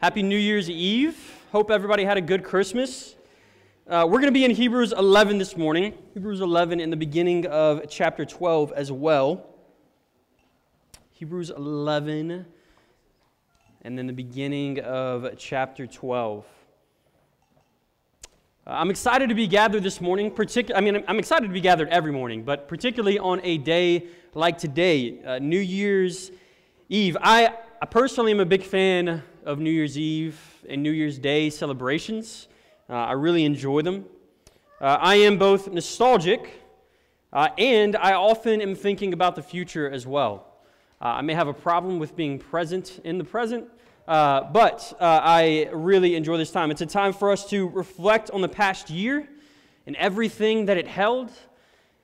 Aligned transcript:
Happy 0.00 0.22
New 0.22 0.38
Year's 0.38 0.70
Eve. 0.70 1.18
Hope 1.50 1.72
everybody 1.72 2.04
had 2.04 2.16
a 2.16 2.20
good 2.20 2.44
Christmas. 2.44 3.16
Uh, 3.84 4.04
we're 4.08 4.20
going 4.20 4.26
to 4.26 4.30
be 4.30 4.44
in 4.44 4.52
Hebrews 4.52 4.92
11 4.92 5.38
this 5.38 5.56
morning. 5.56 5.92
Hebrews 6.14 6.40
11 6.40 6.78
in 6.78 6.90
the 6.90 6.96
beginning 6.96 7.46
of 7.46 7.82
chapter 7.88 8.24
12 8.24 8.70
as 8.76 8.92
well. 8.92 9.44
Hebrews 11.14 11.50
11 11.50 12.46
and 13.82 13.98
then 13.98 14.06
the 14.06 14.12
beginning 14.12 14.78
of 14.78 15.36
chapter 15.36 15.84
12. 15.84 16.46
Uh, 18.64 18.70
I'm 18.70 18.90
excited 18.90 19.28
to 19.30 19.34
be 19.34 19.48
gathered 19.48 19.82
this 19.82 20.00
morning. 20.00 20.30
Partic- 20.30 20.70
I 20.76 20.80
mean, 20.80 21.02
I'm 21.08 21.18
excited 21.18 21.48
to 21.48 21.52
be 21.52 21.60
gathered 21.60 21.88
every 21.88 22.12
morning, 22.12 22.44
but 22.44 22.68
particularly 22.68 23.18
on 23.18 23.40
a 23.42 23.58
day 23.58 24.06
like 24.32 24.58
today, 24.58 25.20
uh, 25.24 25.40
New 25.40 25.58
Year's 25.58 26.30
Eve. 26.88 27.16
I, 27.20 27.52
I 27.82 27.86
personally 27.86 28.30
am 28.30 28.38
a 28.38 28.46
big 28.46 28.62
fan 28.62 29.24
of 29.48 29.58
New 29.58 29.70
Year's 29.70 29.96
Eve 29.96 30.38
and 30.68 30.82
New 30.82 30.90
Year's 30.90 31.18
Day 31.18 31.48
celebrations. 31.48 32.48
Uh, 32.90 32.96
I 32.96 33.12
really 33.12 33.46
enjoy 33.46 33.80
them. 33.80 34.04
Uh, 34.78 34.98
I 35.00 35.14
am 35.14 35.38
both 35.38 35.72
nostalgic 35.72 36.50
uh, 37.32 37.48
and 37.56 37.96
I 37.96 38.12
often 38.12 38.60
am 38.60 38.74
thinking 38.74 39.14
about 39.14 39.36
the 39.36 39.42
future 39.42 39.90
as 39.90 40.06
well. 40.06 40.46
Uh, 41.00 41.06
I 41.06 41.22
may 41.22 41.32
have 41.32 41.48
a 41.48 41.54
problem 41.54 41.98
with 41.98 42.14
being 42.14 42.38
present 42.38 43.00
in 43.04 43.16
the 43.16 43.24
present, 43.24 43.64
uh, 44.06 44.42
but 44.52 44.94
uh, 45.00 45.20
I 45.22 45.70
really 45.72 46.14
enjoy 46.14 46.36
this 46.36 46.50
time. 46.50 46.70
It's 46.70 46.82
a 46.82 46.86
time 46.86 47.14
for 47.14 47.32
us 47.32 47.48
to 47.48 47.70
reflect 47.70 48.30
on 48.30 48.42
the 48.42 48.50
past 48.50 48.90
year 48.90 49.26
and 49.86 49.96
everything 49.96 50.66
that 50.66 50.76
it 50.76 50.86
held. 50.86 51.32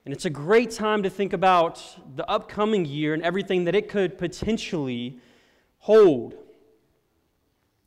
And 0.07 0.15
it's 0.15 0.25
a 0.25 0.31
great 0.31 0.71
time 0.71 1.03
to 1.03 1.11
think 1.11 1.35
about 1.35 1.85
the 2.17 2.27
upcoming 2.27 2.87
year 2.87 3.13
and 3.13 3.23
everything 3.23 3.65
that 3.65 3.75
it 3.75 3.91
could 3.91 4.17
potentially 4.17 5.19
hold. 5.81 6.39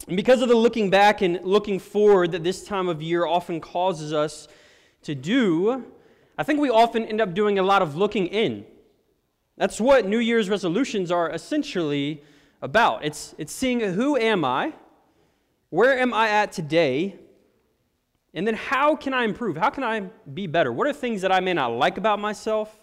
And 0.06 0.16
because 0.16 0.42
of 0.42 0.50
the 0.50 0.56
looking 0.56 0.90
back 0.90 1.22
and 1.22 1.40
looking 1.44 1.80
forward 1.80 2.32
that 2.32 2.44
this 2.44 2.64
time 2.64 2.88
of 2.88 3.02
year 3.02 3.26
often 3.26 3.60
causes 3.60 4.14
us 4.14 4.48
to 5.04 5.16
do, 5.16 5.86
I 6.38 6.44
think 6.44 6.60
we 6.60 6.70
often 6.70 7.06
end 7.06 7.20
up 7.20 7.34
doing 7.34 7.58
a 7.58 7.64
lot 7.64 7.82
of 7.82 7.96
looking 7.96 8.28
in. 8.28 8.66
That's 9.58 9.82
what 9.82 10.06
New 10.06 10.20
Year's 10.20 10.50
resolutions 10.50 11.12
are 11.12 11.32
essentially 11.32 12.22
about. 12.62 13.04
It's, 13.04 13.34
it's 13.38 13.52
seeing 13.52 13.80
who 13.80 14.16
am 14.16 14.46
I, 14.46 14.74
where 15.70 15.98
am 16.00 16.14
I 16.14 16.30
at 16.30 16.52
today, 16.52 17.16
and 18.34 18.46
then 18.46 18.54
how 18.54 18.96
can 18.96 19.14
I 19.14 19.24
improve? 19.24 19.58
How 19.58 19.72
can 19.72 19.84
I 19.84 20.02
be 20.34 20.46
better? 20.46 20.72
What 20.72 20.86
are 20.86 20.94
things 20.94 21.22
that 21.24 21.32
I 21.32 21.40
may 21.40 21.54
not 21.54 21.70
like 21.70 21.98
about 21.98 22.20
myself, 22.20 22.80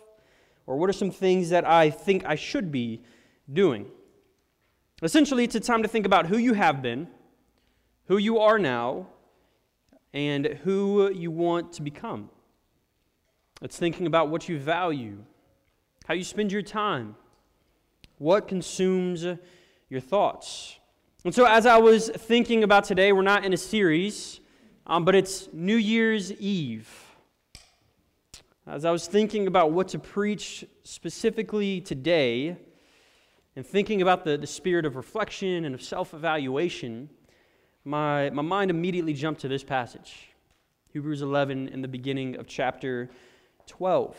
or 0.66 0.76
what 0.76 0.90
are 0.90 0.94
some 0.94 1.12
things 1.12 1.50
that 1.50 1.64
I 1.64 1.90
think 1.90 2.26
I 2.26 2.34
should 2.34 2.72
be 2.72 3.02
doing? 3.52 3.86
Essentially, 5.04 5.44
it's 5.44 5.54
a 5.54 5.60
time 5.60 5.82
to 5.82 5.88
think 5.88 6.06
about 6.06 6.24
who 6.24 6.38
you 6.38 6.54
have 6.54 6.80
been, 6.80 7.08
who 8.06 8.16
you 8.16 8.38
are 8.38 8.58
now, 8.58 9.06
and 10.14 10.46
who 10.46 11.12
you 11.12 11.30
want 11.30 11.74
to 11.74 11.82
become. 11.82 12.30
It's 13.60 13.76
thinking 13.76 14.06
about 14.06 14.30
what 14.30 14.48
you 14.48 14.58
value, 14.58 15.18
how 16.06 16.14
you 16.14 16.24
spend 16.24 16.50
your 16.50 16.62
time, 16.62 17.16
what 18.16 18.48
consumes 18.48 19.26
your 19.90 20.00
thoughts. 20.00 20.78
And 21.22 21.34
so, 21.34 21.44
as 21.44 21.66
I 21.66 21.76
was 21.76 22.08
thinking 22.08 22.64
about 22.64 22.84
today, 22.84 23.12
we're 23.12 23.20
not 23.20 23.44
in 23.44 23.52
a 23.52 23.58
series, 23.58 24.40
um, 24.86 25.04
but 25.04 25.14
it's 25.14 25.50
New 25.52 25.76
Year's 25.76 26.32
Eve. 26.32 26.88
As 28.66 28.86
I 28.86 28.90
was 28.90 29.06
thinking 29.06 29.48
about 29.48 29.70
what 29.70 29.88
to 29.88 29.98
preach 29.98 30.64
specifically 30.82 31.82
today, 31.82 32.56
and 33.56 33.66
thinking 33.66 34.02
about 34.02 34.24
the, 34.24 34.36
the 34.36 34.46
spirit 34.46 34.84
of 34.84 34.96
reflection 34.96 35.64
and 35.64 35.74
of 35.74 35.82
self 35.82 36.14
evaluation, 36.14 37.08
my, 37.84 38.30
my 38.30 38.42
mind 38.42 38.70
immediately 38.70 39.12
jumped 39.12 39.40
to 39.42 39.48
this 39.48 39.62
passage 39.62 40.28
Hebrews 40.92 41.22
11 41.22 41.68
in 41.68 41.82
the 41.82 41.88
beginning 41.88 42.36
of 42.36 42.46
chapter 42.46 43.10
12. 43.66 44.16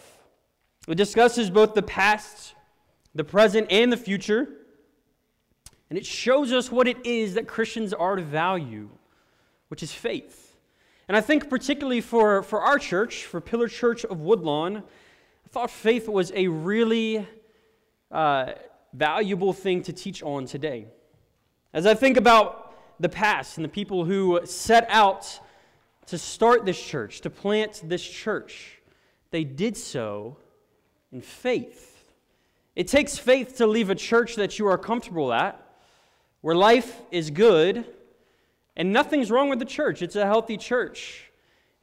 It 0.88 0.96
discusses 0.96 1.50
both 1.50 1.74
the 1.74 1.82
past, 1.82 2.54
the 3.14 3.24
present, 3.24 3.68
and 3.72 3.92
the 3.92 3.98
future. 3.98 4.48
And 5.90 5.98
it 5.98 6.06
shows 6.06 6.52
us 6.52 6.72
what 6.72 6.88
it 6.88 7.06
is 7.06 7.36
that 7.36 7.48
Christians 7.48 7.94
are 7.94 8.16
to 8.16 8.22
value, 8.22 8.90
which 9.70 9.84
is 9.84 9.94
faith. 9.94 10.58
And 11.08 11.16
I 11.16 11.22
think, 11.22 11.50
particularly 11.50 12.02
for, 12.02 12.44
for 12.44 12.62
our 12.62 12.80
church, 12.80 13.26
for 13.26 13.40
Pillar 13.40 13.68
Church 13.68 14.04
of 14.04 14.20
Woodlawn, 14.20 14.78
I 14.78 15.50
thought 15.50 15.70
faith 15.70 16.09
was 16.09 16.32
a 16.36 16.48
really 16.48 17.28
uh, 18.12 18.54
valuable 18.96 19.54
thing 19.54 19.82
to 19.84 19.94
teach 19.94 20.24
on 20.24 20.46
today. 20.46 20.88
As 21.74 21.86
I 21.86 21.94
think 21.94 22.18
about 22.18 22.74
the 23.00 23.10
past 23.10 23.58
and 23.58 23.66
the 23.66 23.70
people 23.70 24.06
who 24.06 24.40
set 24.46 24.88
out 24.90 25.40
to 26.08 26.18
start 26.18 26.66
this 26.66 26.82
church, 26.82 27.22
to 27.22 27.30
plant 27.30 27.82
this 27.84 28.04
church, 28.04 28.80
they 29.32 29.44
did 29.44 29.76
so 29.76 30.38
in 31.12 31.22
faith. 31.22 32.14
It 32.76 32.88
takes 32.88 33.18
faith 33.18 33.58
to 33.58 33.68
leave 33.68 33.90
a 33.90 33.96
church 33.96 34.36
that 34.36 34.60
you 34.60 34.68
are 34.68 34.78
comfortable 34.78 35.34
at, 35.34 35.62
where 36.42 36.56
life 36.56 37.02
is 37.12 37.32
good, 37.32 37.86
and 38.76 38.94
nothing's 38.94 39.32
wrong 39.32 39.50
with 39.50 39.60
the 39.60 39.66
church. 39.66 40.02
It's 40.02 40.16
a 40.16 40.26
healthy 40.26 40.58
church. 40.58 41.32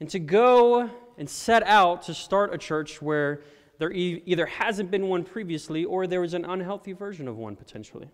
And 0.00 0.08
to 0.10 0.18
go 0.18 0.90
and 1.18 1.28
set 1.28 1.62
out 1.64 2.02
to 2.04 2.14
start 2.14 2.54
a 2.54 2.58
church 2.58 3.00
where 3.02 3.42
there 3.82 3.90
e- 3.92 4.22
either 4.26 4.46
hasn't 4.46 4.92
been 4.92 5.08
one 5.08 5.24
previously 5.24 5.84
or 5.84 6.06
there 6.06 6.20
was 6.20 6.34
an 6.34 6.44
unhealthy 6.44 6.92
version 6.92 7.26
of 7.26 7.36
one 7.36 7.56
potentially. 7.56 8.08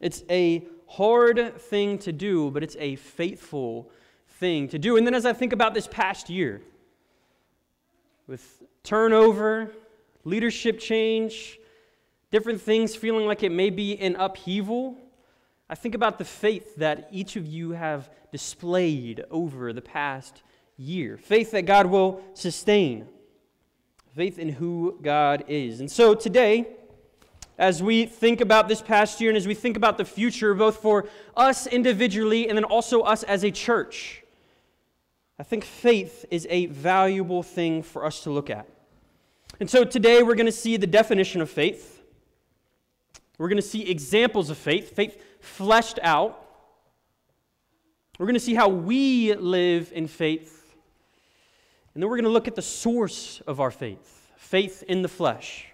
It's 0.00 0.24
a 0.28 0.66
hard 0.88 1.56
thing 1.60 1.98
to 1.98 2.10
do, 2.10 2.50
but 2.50 2.64
it's 2.64 2.74
a 2.80 2.96
faithful 2.96 3.92
thing 4.40 4.66
to 4.70 4.78
do. 4.80 4.96
And 4.96 5.06
then 5.06 5.14
as 5.14 5.24
I 5.24 5.32
think 5.32 5.52
about 5.52 5.72
this 5.72 5.86
past 5.86 6.28
year, 6.28 6.62
with 8.26 8.60
turnover, 8.82 9.70
leadership 10.24 10.80
change, 10.80 11.60
different 12.32 12.60
things 12.60 12.96
feeling 12.96 13.24
like 13.24 13.44
it 13.44 13.52
may 13.52 13.70
be 13.70 13.92
in 13.92 14.16
upheaval, 14.16 14.98
I 15.70 15.76
think 15.76 15.94
about 15.94 16.18
the 16.18 16.24
faith 16.24 16.74
that 16.78 17.08
each 17.12 17.36
of 17.36 17.46
you 17.46 17.70
have 17.70 18.10
displayed 18.32 19.24
over 19.30 19.72
the 19.72 19.80
past 19.80 20.42
year. 20.76 21.16
Faith 21.18 21.52
that 21.52 21.66
God 21.66 21.86
will 21.86 22.20
sustain, 22.34 23.06
faith 24.14 24.38
in 24.38 24.48
who 24.48 24.96
God 25.02 25.44
is. 25.48 25.80
And 25.80 25.90
so 25.90 26.14
today, 26.14 26.68
as 27.58 27.82
we 27.82 28.06
think 28.06 28.40
about 28.40 28.68
this 28.68 28.80
past 28.80 29.20
year 29.20 29.28
and 29.28 29.36
as 29.36 29.46
we 29.46 29.54
think 29.54 29.76
about 29.76 29.98
the 29.98 30.04
future, 30.04 30.54
both 30.54 30.76
for 30.76 31.08
us 31.36 31.66
individually 31.66 32.48
and 32.48 32.56
then 32.56 32.64
also 32.64 33.00
us 33.00 33.24
as 33.24 33.42
a 33.42 33.50
church, 33.50 34.22
I 35.36 35.42
think 35.42 35.64
faith 35.64 36.24
is 36.30 36.46
a 36.48 36.66
valuable 36.66 37.42
thing 37.42 37.82
for 37.82 38.04
us 38.04 38.22
to 38.22 38.30
look 38.30 38.50
at. 38.50 38.68
And 39.58 39.68
so 39.68 39.82
today 39.84 40.22
we're 40.22 40.36
going 40.36 40.46
to 40.46 40.52
see 40.52 40.76
the 40.76 40.86
definition 40.86 41.40
of 41.40 41.50
faith. 41.50 42.04
We're 43.36 43.48
going 43.48 43.56
to 43.56 43.62
see 43.62 43.90
examples 43.90 44.48
of 44.48 44.58
faith, 44.58 44.94
faith 44.94 45.20
fleshed 45.40 45.98
out. 46.02 46.40
We're 48.20 48.26
going 48.26 48.34
to 48.34 48.40
see 48.40 48.54
how 48.54 48.68
we 48.68 49.34
live 49.34 49.90
in 49.92 50.06
faith. 50.06 50.63
And 51.94 52.02
then 52.02 52.10
we're 52.10 52.16
going 52.16 52.24
to 52.24 52.30
look 52.30 52.48
at 52.48 52.56
the 52.56 52.62
source 52.62 53.40
of 53.46 53.60
our 53.60 53.70
faith, 53.70 54.32
faith 54.36 54.82
in 54.88 55.02
the 55.02 55.08
flesh. 55.08 55.66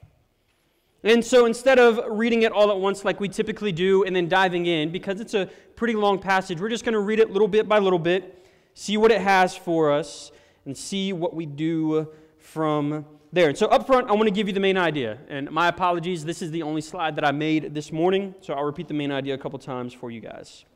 And 1.03 1.25
so 1.25 1.47
instead 1.47 1.78
of 1.78 1.98
reading 2.10 2.42
it 2.42 2.53
all 2.53 2.70
at 2.70 2.78
once 2.78 3.06
like 3.06 3.20
we 3.20 3.28
typically 3.28 3.72
do 3.72 4.04
and 4.04 4.14
then 4.14 4.28
diving 4.28 4.66
in, 4.66 4.92
because 4.92 5.19
it's 5.19 5.32
a 5.32 5.48
pretty 5.75 5.94
long 5.94 6.19
passage, 6.19 6.60
we're 6.60 6.69
just 6.69 6.84
going 6.84 6.92
to 6.92 7.00
read 7.00 7.20
it 7.20 7.30
little 7.30 7.48
bit 7.48 7.66
by 7.66 7.78
little 7.78 7.98
bit, 7.98 8.47
see 8.75 8.98
what 8.98 9.10
it 9.10 9.22
has 9.22 9.56
for 9.56 9.91
us, 9.91 10.30
and 10.66 10.76
see 10.76 11.14
what 11.14 11.34
we 11.34 11.47
do 11.47 12.06
from 12.36 13.06
there. 13.32 13.48
And 13.48 13.56
so 13.56 13.69
up 13.69 13.86
front, 13.86 14.10
I 14.10 14.12
want 14.12 14.25
to 14.25 14.30
give 14.30 14.47
you 14.47 14.53
the 14.53 14.60
main 14.60 14.76
idea. 14.76 15.16
And 15.28 15.50
my 15.50 15.69
apologies, 15.69 16.22
this 16.22 16.42
is 16.42 16.50
the 16.50 16.62
only 16.62 16.82
slide 16.82 17.16
that 17.16 17.25
I 17.25 17.32
made 17.32 17.75
this 17.75 17.91
morning, 17.92 18.34
so 18.42 18.53
I'll 18.53 18.65
repeat 18.65 18.89
the 18.89 18.94
main 18.94 19.10
idea 19.10 19.33
a 19.33 19.39
couple 19.39 19.59
times 19.59 19.94
for 19.94 20.10
you 20.10 20.21
guys. 20.21 20.66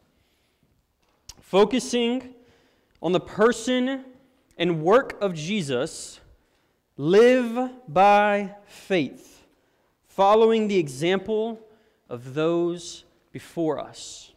Focusing 1.42 2.34
on 3.02 3.12
the 3.12 3.20
person 3.20 4.06
and 4.56 4.82
work 4.82 5.20
of 5.20 5.34
Jesus, 5.34 6.20
live 6.96 7.70
by 7.88 8.54
faith, 8.66 9.44
following 10.06 10.68
the 10.68 10.78
example 10.78 11.60
of 12.08 12.34
those 12.34 13.04
before 13.32 13.80
us. 13.80 14.32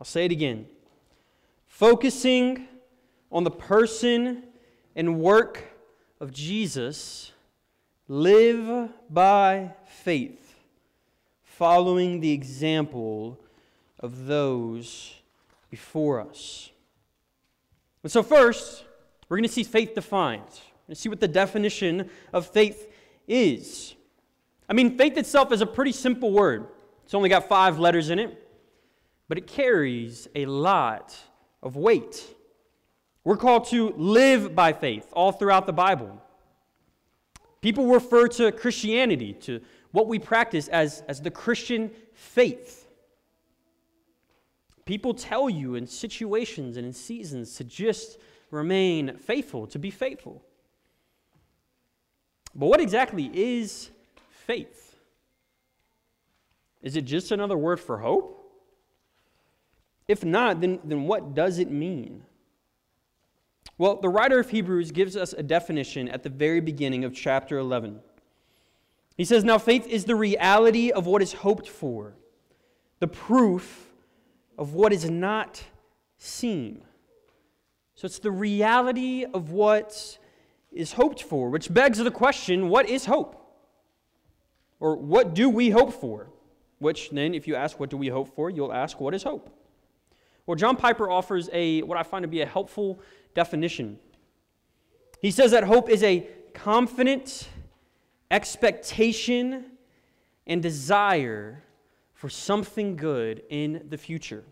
I'll 0.00 0.06
say 0.06 0.26
it 0.26 0.32
again. 0.32 0.66
Focusing 1.66 2.68
on 3.32 3.44
the 3.44 3.50
person 3.50 4.42
and 4.94 5.18
work 5.18 5.64
of 6.20 6.32
Jesus, 6.32 7.32
live 8.06 8.90
by 9.08 9.72
faith, 9.86 10.54
following 11.42 12.20
the 12.20 12.32
example 12.32 13.38
of 13.98 14.26
those 14.26 15.14
before 15.70 16.20
us. 16.20 16.70
And 18.04 18.12
so, 18.12 18.22
first, 18.22 18.84
we're 19.28 19.38
going 19.38 19.48
to 19.48 19.52
see 19.52 19.64
faith 19.64 19.94
defined. 19.94 20.42
We're 20.42 20.88
going 20.88 20.94
to 20.94 20.94
see 20.94 21.08
what 21.08 21.20
the 21.20 21.26
definition 21.26 22.10
of 22.34 22.46
faith 22.46 22.92
is. 23.26 23.94
I 24.68 24.74
mean, 24.74 24.98
faith 24.98 25.16
itself 25.16 25.50
is 25.52 25.62
a 25.62 25.66
pretty 25.66 25.92
simple 25.92 26.30
word. 26.30 26.66
It's 27.04 27.14
only 27.14 27.30
got 27.30 27.48
five 27.48 27.78
letters 27.78 28.10
in 28.10 28.18
it, 28.18 28.46
but 29.26 29.38
it 29.38 29.46
carries 29.46 30.28
a 30.34 30.44
lot 30.44 31.16
of 31.62 31.76
weight. 31.76 32.22
We're 33.24 33.38
called 33.38 33.68
to 33.68 33.94
live 33.96 34.54
by 34.54 34.74
faith 34.74 35.08
all 35.14 35.32
throughout 35.32 35.64
the 35.64 35.72
Bible. 35.72 36.22
People 37.62 37.86
refer 37.86 38.28
to 38.28 38.52
Christianity, 38.52 39.32
to 39.40 39.62
what 39.92 40.08
we 40.08 40.18
practice, 40.18 40.68
as, 40.68 41.02
as 41.08 41.22
the 41.22 41.30
Christian 41.30 41.90
faith. 42.12 42.83
People 44.84 45.14
tell 45.14 45.48
you 45.48 45.76
in 45.76 45.86
situations 45.86 46.76
and 46.76 46.86
in 46.86 46.92
seasons 46.92 47.54
to 47.56 47.64
just 47.64 48.18
remain 48.50 49.16
faithful, 49.16 49.66
to 49.68 49.78
be 49.78 49.90
faithful. 49.90 50.42
But 52.54 52.66
what 52.66 52.80
exactly 52.80 53.30
is 53.32 53.90
faith? 54.30 54.96
Is 56.82 56.96
it 56.96 57.06
just 57.06 57.32
another 57.32 57.56
word 57.56 57.80
for 57.80 57.98
hope? 57.98 58.40
If 60.06 60.22
not, 60.22 60.60
then, 60.60 60.80
then 60.84 61.04
what 61.04 61.34
does 61.34 61.58
it 61.58 61.70
mean? 61.70 62.22
Well, 63.78 63.96
the 63.96 64.10
writer 64.10 64.38
of 64.38 64.50
Hebrews 64.50 64.92
gives 64.92 65.16
us 65.16 65.32
a 65.32 65.42
definition 65.42 66.08
at 66.08 66.22
the 66.22 66.28
very 66.28 66.60
beginning 66.60 67.04
of 67.04 67.14
chapter 67.14 67.58
11. 67.58 68.00
He 69.16 69.24
says, 69.24 69.44
Now 69.44 69.58
faith 69.58 69.86
is 69.86 70.04
the 70.04 70.14
reality 70.14 70.90
of 70.90 71.06
what 71.06 71.22
is 71.22 71.32
hoped 71.32 71.68
for, 71.68 72.14
the 73.00 73.08
proof 73.08 73.88
of 74.58 74.74
what 74.74 74.92
is 74.92 75.08
not 75.08 75.62
seen. 76.18 76.82
So 77.94 78.06
it's 78.06 78.18
the 78.18 78.30
reality 78.30 79.24
of 79.24 79.50
what 79.50 80.18
is 80.72 80.92
hoped 80.92 81.22
for, 81.22 81.50
which 81.50 81.72
begs 81.72 81.98
the 81.98 82.10
question 82.10 82.68
what 82.68 82.88
is 82.88 83.06
hope? 83.06 83.40
Or 84.80 84.96
what 84.96 85.34
do 85.34 85.48
we 85.48 85.70
hope 85.70 85.92
for? 85.92 86.30
Which 86.78 87.10
then, 87.10 87.34
if 87.34 87.46
you 87.46 87.54
ask, 87.54 87.78
what 87.78 87.90
do 87.90 87.96
we 87.96 88.08
hope 88.08 88.34
for, 88.34 88.50
you'll 88.50 88.72
ask, 88.72 89.00
what 89.00 89.14
is 89.14 89.22
hope? 89.22 89.50
Well, 90.46 90.56
John 90.56 90.76
Piper 90.76 91.08
offers 91.08 91.48
a 91.52 91.82
what 91.82 91.96
I 91.96 92.02
find 92.02 92.22
to 92.22 92.28
be 92.28 92.42
a 92.42 92.46
helpful 92.46 93.00
definition. 93.34 93.98
He 95.20 95.30
says 95.30 95.52
that 95.52 95.64
hope 95.64 95.88
is 95.88 96.02
a 96.02 96.28
confident 96.52 97.48
expectation 98.30 99.64
and 100.46 100.62
desire 100.62 101.63
for 102.24 102.30
something 102.30 102.96
good 102.96 103.42
in 103.50 103.84
the 103.90 103.98
future. 103.98 104.44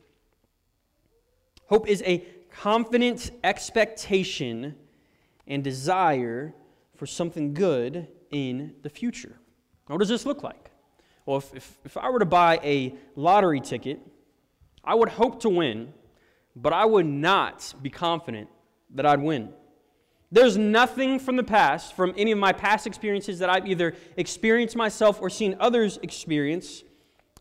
Hope 1.68 1.88
is 1.88 2.02
a 2.04 2.18
confident 2.50 3.30
expectation 3.42 4.74
and 5.46 5.64
desire 5.64 6.52
for 6.96 7.06
something 7.06 7.54
good 7.54 8.08
in 8.30 8.74
the 8.82 8.90
future. 8.90 9.38
What 9.86 10.00
does 10.00 10.10
this 10.10 10.26
look 10.26 10.42
like? 10.42 10.70
Well, 11.24 11.38
if, 11.38 11.54
if, 11.54 11.78
if 11.86 11.96
I 11.96 12.10
were 12.10 12.18
to 12.18 12.26
buy 12.26 12.60
a 12.62 12.94
lottery 13.16 13.60
ticket, 13.60 14.00
I 14.84 14.94
would 14.94 15.08
hope 15.08 15.40
to 15.40 15.48
win, 15.48 15.94
but 16.54 16.74
I 16.74 16.84
would 16.84 17.06
not 17.06 17.72
be 17.80 17.88
confident 17.88 18.50
that 18.96 19.06
I'd 19.06 19.22
win. 19.22 19.48
There's 20.30 20.58
nothing 20.58 21.18
from 21.18 21.36
the 21.36 21.42
past, 21.42 21.96
from 21.96 22.12
any 22.18 22.32
of 22.32 22.38
my 22.38 22.52
past 22.52 22.86
experiences 22.86 23.38
that 23.38 23.48
I've 23.48 23.66
either 23.66 23.94
experienced 24.18 24.76
myself 24.76 25.22
or 25.22 25.30
seen 25.30 25.56
others 25.58 25.98
experience, 26.02 26.84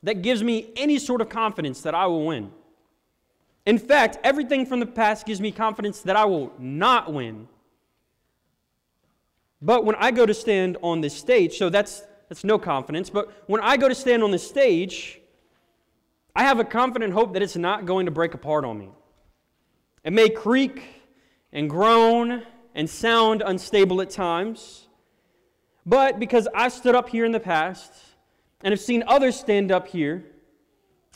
that 0.03 0.21
gives 0.21 0.43
me 0.43 0.71
any 0.75 0.97
sort 0.99 1.21
of 1.21 1.29
confidence 1.29 1.81
that 1.81 1.93
I 1.95 2.05
will 2.07 2.25
win. 2.25 2.51
In 3.65 3.77
fact, 3.77 4.17
everything 4.23 4.65
from 4.65 4.79
the 4.79 4.85
past 4.85 5.25
gives 5.25 5.39
me 5.39 5.51
confidence 5.51 6.01
that 6.01 6.15
I 6.15 6.25
will 6.25 6.51
not 6.57 7.13
win. 7.13 7.47
But 9.61 9.85
when 9.85 9.95
I 9.95 10.09
go 10.11 10.25
to 10.25 10.33
stand 10.33 10.77
on 10.81 11.01
this 11.01 11.15
stage, 11.15 11.57
so 11.57 11.69
that's, 11.69 12.03
that's 12.29 12.43
no 12.43 12.57
confidence, 12.57 13.09
but 13.09 13.31
when 13.47 13.61
I 13.61 13.77
go 13.77 13.87
to 13.87 13.93
stand 13.93 14.23
on 14.23 14.31
this 14.31 14.47
stage, 14.47 15.19
I 16.35 16.43
have 16.43 16.59
a 16.59 16.63
confident 16.63 17.13
hope 17.13 17.33
that 17.33 17.43
it's 17.43 17.55
not 17.55 17.85
going 17.85 18.05
to 18.07 18.11
break 18.11 18.33
apart 18.33 18.65
on 18.65 18.79
me. 18.79 18.89
It 20.03 20.13
may 20.13 20.29
creak, 20.29 20.81
and 21.53 21.69
groan 21.69 22.43
and 22.75 22.89
sound 22.89 23.43
unstable 23.45 24.01
at 24.01 24.09
times. 24.09 24.87
But 25.85 26.19
because 26.19 26.47
I 26.55 26.69
stood 26.69 26.95
up 26.95 27.09
here 27.09 27.25
in 27.25 27.31
the 27.31 27.39
past 27.39 27.91
and 28.63 28.71
have 28.71 28.79
seen 28.79 29.03
others 29.07 29.39
stand 29.39 29.71
up 29.71 29.87
here, 29.87 30.25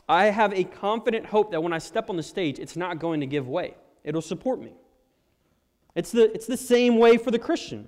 I 0.07 0.25
have 0.25 0.53
a 0.53 0.63
confident 0.63 1.25
hope 1.25 1.51
that 1.51 1.61
when 1.61 1.73
I 1.73 1.79
step 1.79 2.09
on 2.09 2.17
the 2.17 2.23
stage, 2.23 2.59
it's 2.59 2.75
not 2.75 2.99
going 2.99 3.21
to 3.21 3.25
give 3.25 3.47
way. 3.47 3.75
It'll 4.03 4.21
support 4.21 4.61
me. 4.61 4.73
It's 5.95 6.11
the, 6.11 6.31
it's 6.33 6.45
the 6.45 6.57
same 6.57 6.97
way 6.97 7.17
for 7.17 7.31
the 7.31 7.39
Christian. 7.39 7.87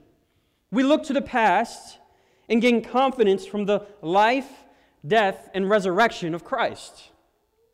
We 0.71 0.83
look 0.83 1.03
to 1.03 1.13
the 1.13 1.21
past 1.21 1.99
and 2.49 2.61
gain 2.61 2.81
confidence 2.81 3.45
from 3.45 3.65
the 3.65 3.85
life, 4.01 4.49
death, 5.05 5.49
and 5.53 5.69
resurrection 5.69 6.33
of 6.33 6.43
Christ. 6.43 7.11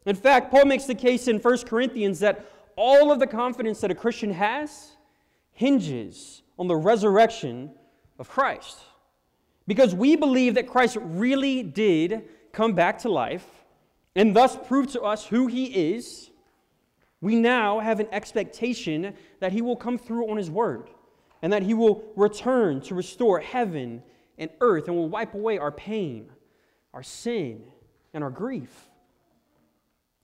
In 0.05 0.15
fact, 0.15 0.51
Paul 0.51 0.65
makes 0.65 0.85
the 0.85 0.95
case 0.95 1.27
in 1.27 1.39
1 1.39 1.57
Corinthians 1.59 2.19
that 2.19 2.45
all 2.75 3.11
of 3.11 3.19
the 3.19 3.27
confidence 3.27 3.79
that 3.81 3.91
a 3.91 3.95
Christian 3.95 4.33
has 4.33 4.91
hinges 5.51 6.41
on 6.57 6.67
the 6.67 6.75
resurrection 6.75 7.71
of 8.19 8.27
Christ. 8.29 8.79
Because 9.67 9.95
we 9.95 10.15
believe 10.15 10.55
that 10.55 10.67
Christ 10.67 10.97
really 11.01 11.63
did 11.63 12.23
come 12.51 12.73
back 12.73 12.99
to 12.99 13.09
life 13.09 13.45
and 14.15 14.35
thus 14.35 14.57
prove 14.67 14.91
to 14.91 15.01
us 15.01 15.25
who 15.25 15.47
he 15.47 15.65
is, 15.95 16.29
we 17.21 17.35
now 17.35 17.79
have 17.79 17.99
an 17.99 18.07
expectation 18.11 19.15
that 19.39 19.53
he 19.53 19.61
will 19.61 19.77
come 19.77 19.97
through 19.97 20.29
on 20.29 20.37
his 20.37 20.51
word 20.51 20.89
and 21.41 21.51
that 21.53 21.63
he 21.63 21.73
will 21.73 22.03
return 22.15 22.81
to 22.81 22.95
restore 22.95 23.39
heaven 23.39 24.03
and 24.37 24.49
earth 24.61 24.87
and 24.87 24.95
will 24.95 25.09
wipe 25.09 25.33
away 25.33 25.57
our 25.57 25.71
pain, 25.71 26.29
our 26.93 27.03
sin, 27.03 27.63
and 28.13 28.23
our 28.23 28.29
grief. 28.29 28.89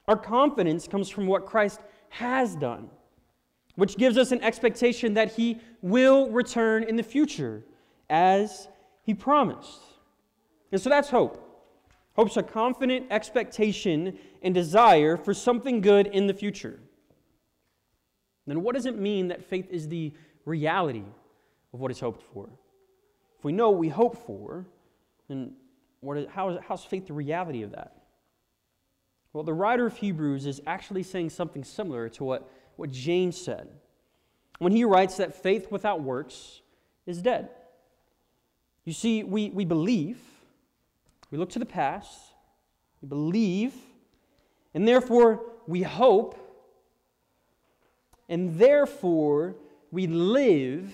Our 0.08 0.18
confidence 0.18 0.88
comes 0.88 1.10
from 1.10 1.28
what 1.28 1.46
Christ 1.46 1.82
has 2.10 2.56
done, 2.56 2.90
which 3.76 3.98
gives 3.98 4.18
us 4.18 4.32
an 4.32 4.42
expectation 4.44 5.14
that 5.14 5.34
he 5.34 5.60
will 5.82 6.30
return 6.30 6.84
in 6.84 6.96
the 6.96 7.04
future 7.04 7.64
as 8.10 8.68
he 9.10 9.16
promised. 9.16 9.82
And 10.72 10.80
so 10.80 10.88
that's 10.88 11.10
hope. 11.10 11.44
Hope's 12.16 12.38
a 12.38 12.44
confident 12.44 13.08
expectation 13.10 14.20
and 14.44 14.54
desire 14.54 15.18
for 15.18 15.34
something 15.34 15.82
good 15.82 16.06
in 16.06 16.28
the 16.28 16.34
future. 16.36 16.80
Then 18.46 18.62
what 18.62 18.76
does 18.76 18.86
it 18.86 19.00
mean 19.00 19.30
that 19.30 19.44
faith 19.44 19.68
is 19.72 19.88
the 19.88 20.14
reality 20.46 21.02
of 21.74 21.80
what 21.80 21.90
is 21.90 22.00
hoped 22.00 22.22
for? 22.22 22.50
If 23.40 23.44
we 23.44 23.52
know 23.52 23.72
what 23.72 23.80
we 23.80 23.90
hope 23.90 24.28
for, 24.28 24.68
then 25.28 25.54
what 26.02 26.16
is, 26.20 26.28
how 26.30 26.50
is, 26.50 26.60
how's 26.68 26.86
faith 26.86 27.08
the 27.08 27.14
reality 27.14 27.64
of 27.64 27.72
that? 27.72 27.96
Well, 29.34 29.44
the 29.44 29.56
writer 29.56 29.88
of 29.88 29.98
Hebrews 29.98 30.46
is 30.46 30.62
actually 30.68 31.02
saying 31.02 31.32
something 31.32 31.64
similar 31.64 32.10
to 32.10 32.24
what, 32.24 32.48
what 32.76 32.92
James 32.92 33.42
said 33.42 33.70
when 34.60 34.72
he 34.72 34.84
writes 34.84 35.18
that 35.18 35.42
faith 35.42 35.72
without 35.72 36.04
works 36.04 36.62
is 37.08 37.24
dead. 37.24 37.50
You 38.90 38.94
see, 38.94 39.22
we, 39.22 39.52
we 39.52 39.66
believe, 39.66 40.18
we 41.30 41.38
look 41.38 41.52
to 41.52 41.60
the 41.60 41.66
past, 41.68 42.34
we 43.04 43.08
believe, 43.08 43.76
and 44.74 44.88
therefore 44.88 45.44
we 45.68 45.84
hope, 45.84 46.36
and 48.28 48.58
therefore 48.58 49.58
we 49.92 50.08
live, 50.08 50.92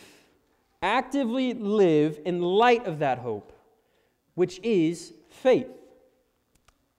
actively 0.81 1.53
live 1.53 2.19
in 2.25 2.41
light 2.41 2.85
of 2.85 2.99
that 2.99 3.19
hope, 3.19 3.53
which 4.33 4.59
is 4.61 5.13
faith. 5.29 5.69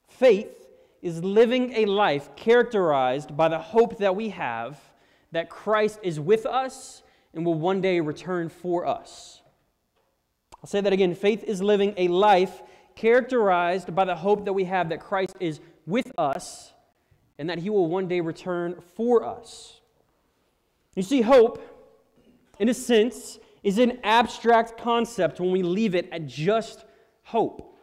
Faith 0.09 0.67
is 1.03 1.23
living 1.23 1.75
a 1.75 1.85
life 1.85 2.35
characterized 2.37 3.37
by 3.37 3.49
the 3.49 3.59
hope 3.59 3.99
that 3.99 4.17
we 4.17 4.31
have 4.31 4.81
that 5.33 5.51
Christ 5.51 5.99
is 6.03 6.19
with 6.19 6.47
us 6.47 7.03
and 7.35 7.45
will 7.45 7.53
one 7.53 7.83
day 7.83 8.01
return 8.01 8.49
for 8.49 8.87
us. 8.87 9.43
I'll 10.67 10.71
say 10.71 10.81
that 10.81 10.93
again. 10.93 11.15
Faith 11.15 11.45
is 11.45 11.63
living 11.63 11.95
a 11.97 12.09
life 12.09 12.61
characterized 12.97 13.95
by 13.95 14.05
the 14.05 14.17
hope 14.17 14.47
that 14.47 14.53
we 14.53 14.65
have 14.65 14.89
that 14.89 14.99
Christ 14.99 15.37
is 15.39 15.61
with 15.87 16.11
us 16.19 16.73
and 17.39 17.49
that 17.49 17.61
he 17.61 17.71
will 17.71 17.87
one 17.87 18.09
day 18.09 18.21
return 18.21 18.75
for 18.97 19.25
us. 19.25 19.81
You 20.97 21.05
see, 21.05 21.21
hope, 21.21 21.63
in 22.59 22.69
a 22.69 22.75
sense, 22.75 23.39
is 23.63 23.79
an 23.79 24.01
abstract 24.03 24.77
concept 24.77 25.39
when 25.39 25.53
we 25.53 25.63
leave 25.63 25.95
it 25.95 26.09
at 26.11 26.27
just 26.27 26.85
hope. 27.23 27.79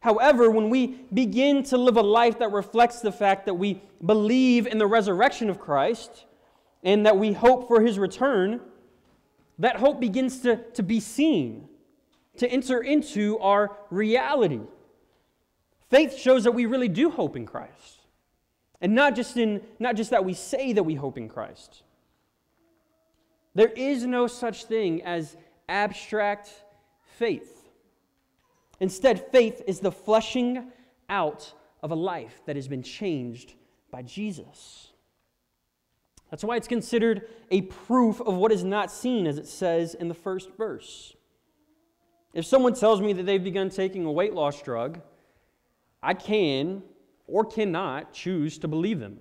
However, 0.00 0.50
when 0.50 0.70
we 0.70 0.88
begin 1.14 1.62
to 1.66 1.78
live 1.78 1.96
a 1.96 2.02
life 2.02 2.40
that 2.40 2.50
reflects 2.50 3.00
the 3.00 3.12
fact 3.12 3.46
that 3.46 3.54
we 3.54 3.80
believe 4.04 4.66
in 4.66 4.78
the 4.78 4.88
resurrection 4.88 5.48
of 5.48 5.60
Christ 5.60 6.24
and 6.82 7.06
that 7.06 7.16
we 7.16 7.32
hope 7.32 7.68
for 7.68 7.80
his 7.80 7.96
return, 7.96 8.60
that 9.60 9.76
hope 9.76 10.00
begins 10.00 10.40
to, 10.40 10.56
to 10.72 10.82
be 10.82 11.00
seen, 11.00 11.68
to 12.38 12.48
enter 12.48 12.80
into 12.80 13.38
our 13.38 13.76
reality. 13.90 14.60
Faith 15.88 16.16
shows 16.16 16.44
that 16.44 16.52
we 16.52 16.66
really 16.66 16.88
do 16.88 17.10
hope 17.10 17.36
in 17.36 17.46
Christ. 17.46 18.00
And 18.80 18.94
not 18.94 19.14
just, 19.14 19.36
in, 19.36 19.60
not 19.78 19.96
just 19.96 20.10
that 20.10 20.24
we 20.24 20.32
say 20.32 20.72
that 20.72 20.82
we 20.82 20.94
hope 20.94 21.18
in 21.18 21.28
Christ. 21.28 21.82
There 23.54 23.68
is 23.68 24.06
no 24.06 24.26
such 24.26 24.64
thing 24.64 25.02
as 25.02 25.36
abstract 25.68 26.50
faith. 27.18 27.68
Instead, 28.78 29.30
faith 29.30 29.62
is 29.66 29.80
the 29.80 29.92
fleshing 29.92 30.72
out 31.10 31.52
of 31.82 31.90
a 31.90 31.94
life 31.94 32.40
that 32.46 32.56
has 32.56 32.68
been 32.68 32.82
changed 32.82 33.54
by 33.90 34.00
Jesus. 34.02 34.89
That's 36.30 36.44
why 36.44 36.56
it's 36.56 36.68
considered 36.68 37.28
a 37.50 37.62
proof 37.62 38.20
of 38.20 38.34
what 38.34 38.52
is 38.52 38.62
not 38.62 38.90
seen, 38.90 39.26
as 39.26 39.36
it 39.36 39.48
says 39.48 39.94
in 39.94 40.08
the 40.08 40.14
first 40.14 40.50
verse. 40.56 41.14
If 42.32 42.46
someone 42.46 42.74
tells 42.74 43.00
me 43.00 43.12
that 43.14 43.26
they've 43.26 43.42
begun 43.42 43.70
taking 43.70 44.04
a 44.04 44.12
weight 44.12 44.32
loss 44.32 44.62
drug, 44.62 45.00
I 46.02 46.14
can 46.14 46.82
or 47.26 47.44
cannot 47.44 48.12
choose 48.12 48.58
to 48.58 48.68
believe 48.68 49.00
them. 49.00 49.18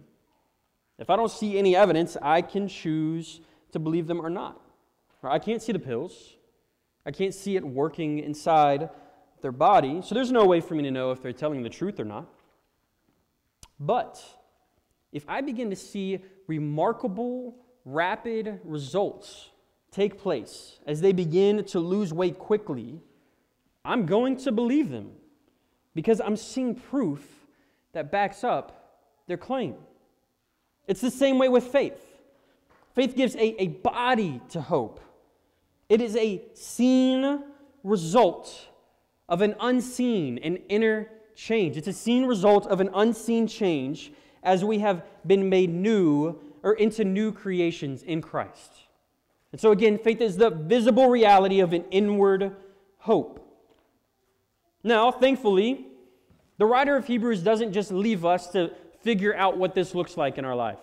If 0.99 1.09
I 1.09 1.15
don't 1.15 1.31
see 1.31 1.57
any 1.57 1.75
evidence, 1.75 2.17
I 2.21 2.41
can 2.41 2.67
choose 2.67 3.41
to 3.71 3.79
believe 3.79 4.05
them 4.07 4.23
or 4.23 4.29
not. 4.29 4.61
I 5.23 5.39
can't 5.39 5.61
see 5.61 5.71
the 5.71 5.79
pills. 5.79 6.35
I 7.05 7.11
can't 7.11 7.33
see 7.33 7.55
it 7.55 7.65
working 7.65 8.19
inside 8.19 8.89
their 9.41 9.51
body, 9.51 10.01
so 10.03 10.13
there's 10.13 10.31
no 10.31 10.45
way 10.45 10.61
for 10.61 10.75
me 10.75 10.83
to 10.83 10.91
know 10.91 11.11
if 11.11 11.21
they're 11.21 11.33
telling 11.33 11.63
the 11.63 11.69
truth 11.69 11.99
or 11.99 12.05
not. 12.05 12.27
But 13.79 14.21
if 15.11 15.23
I 15.27 15.41
begin 15.41 15.69
to 15.69 15.75
see 15.75 16.19
remarkable, 16.49 17.55
rapid 17.85 18.59
results 18.65 19.51
take 19.91 20.17
place 20.17 20.79
as 20.85 20.99
they 20.99 21.13
begin 21.13 21.63
to 21.63 21.79
lose 21.79 22.11
weight 22.11 22.37
quickly, 22.37 22.99
I'm 23.85 24.05
going 24.05 24.35
to 24.37 24.51
believe 24.51 24.89
them 24.89 25.11
because 25.93 26.19
I'm 26.19 26.35
seeing 26.35 26.75
proof 26.75 27.23
that 27.93 28.11
backs 28.11 28.43
up 28.43 28.99
their 29.27 29.37
claim. 29.37 29.75
It's 30.87 31.01
the 31.01 31.11
same 31.11 31.37
way 31.37 31.49
with 31.49 31.65
faith. 31.65 32.05
Faith 32.95 33.15
gives 33.15 33.35
a, 33.35 33.61
a 33.61 33.67
body 33.67 34.41
to 34.49 34.59
hope, 34.59 34.99
it 35.87 36.01
is 36.01 36.15
a 36.15 36.43
seen 36.53 37.43
result 37.83 38.67
of 39.27 39.41
an 39.41 39.55
unseen 39.59 40.39
and 40.39 40.59
inner 40.67 41.09
change. 41.35 41.77
It's 41.77 41.87
a 41.87 41.93
seen 41.93 42.25
result 42.25 42.67
of 42.67 42.81
an 42.81 42.89
unseen 42.93 43.47
change 43.47 44.11
as 44.49 44.65
we 44.65 44.79
have 44.79 45.03
been 45.27 45.47
made 45.47 45.69
new 45.69 46.39
or 46.63 46.73
into 46.73 47.05
new 47.05 47.31
creations 47.31 48.01
in 48.01 48.19
Christ. 48.19 48.71
And 49.51 49.61
so, 49.61 49.71
again, 49.71 49.99
faith 49.99 50.21
is 50.21 50.37
the 50.37 50.49
visible 50.49 51.07
reality 51.07 51.59
of 51.59 51.71
an 51.71 51.85
inward 51.91 52.55
hope. 52.97 53.45
Now, 54.83 55.11
thankfully, 55.11 55.85
the 56.57 56.65
writer 56.65 56.95
of 56.95 57.05
Hebrews 57.05 57.43
doesn't 57.43 57.73
just 57.73 57.91
leave 57.91 58.25
us 58.25 58.47
to 58.51 58.71
figure 59.01 59.35
out 59.35 59.55
what 59.55 59.75
this 59.75 59.93
looks 59.93 60.17
like 60.17 60.39
in 60.39 60.45
our 60.45 60.55
life. 60.55 60.79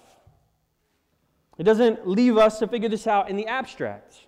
It 1.58 1.64
doesn't 1.64 2.06
leave 2.06 2.36
us 2.36 2.60
to 2.60 2.68
figure 2.68 2.88
this 2.88 3.06
out 3.08 3.28
in 3.28 3.34
the 3.34 3.48
abstract. 3.48 4.26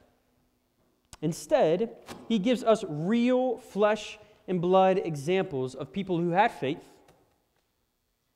Instead, 1.23 1.91
he 2.29 2.41
gives 2.41 2.65
us 2.65 2.85
real 2.89 3.59
flesh 3.59 4.19
and 4.49 4.61
blood 4.61 5.01
examples 5.05 5.77
of 5.77 5.93
people 5.93 6.19
who 6.19 6.31
had 6.31 6.51
faith 6.51 6.83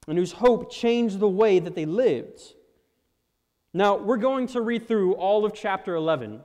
and 0.08 0.18
whose 0.18 0.32
hope 0.32 0.70
changed 0.70 1.20
the 1.20 1.28
way 1.28 1.58
that 1.58 1.74
they 1.74 1.86
lived. 1.86 2.40
Now, 3.72 3.96
we're 3.96 4.16
going 4.16 4.48
to 4.48 4.60
read 4.60 4.86
through 4.86 5.14
all 5.14 5.44
of 5.44 5.54
chapter 5.54 5.94
11, 5.94 6.40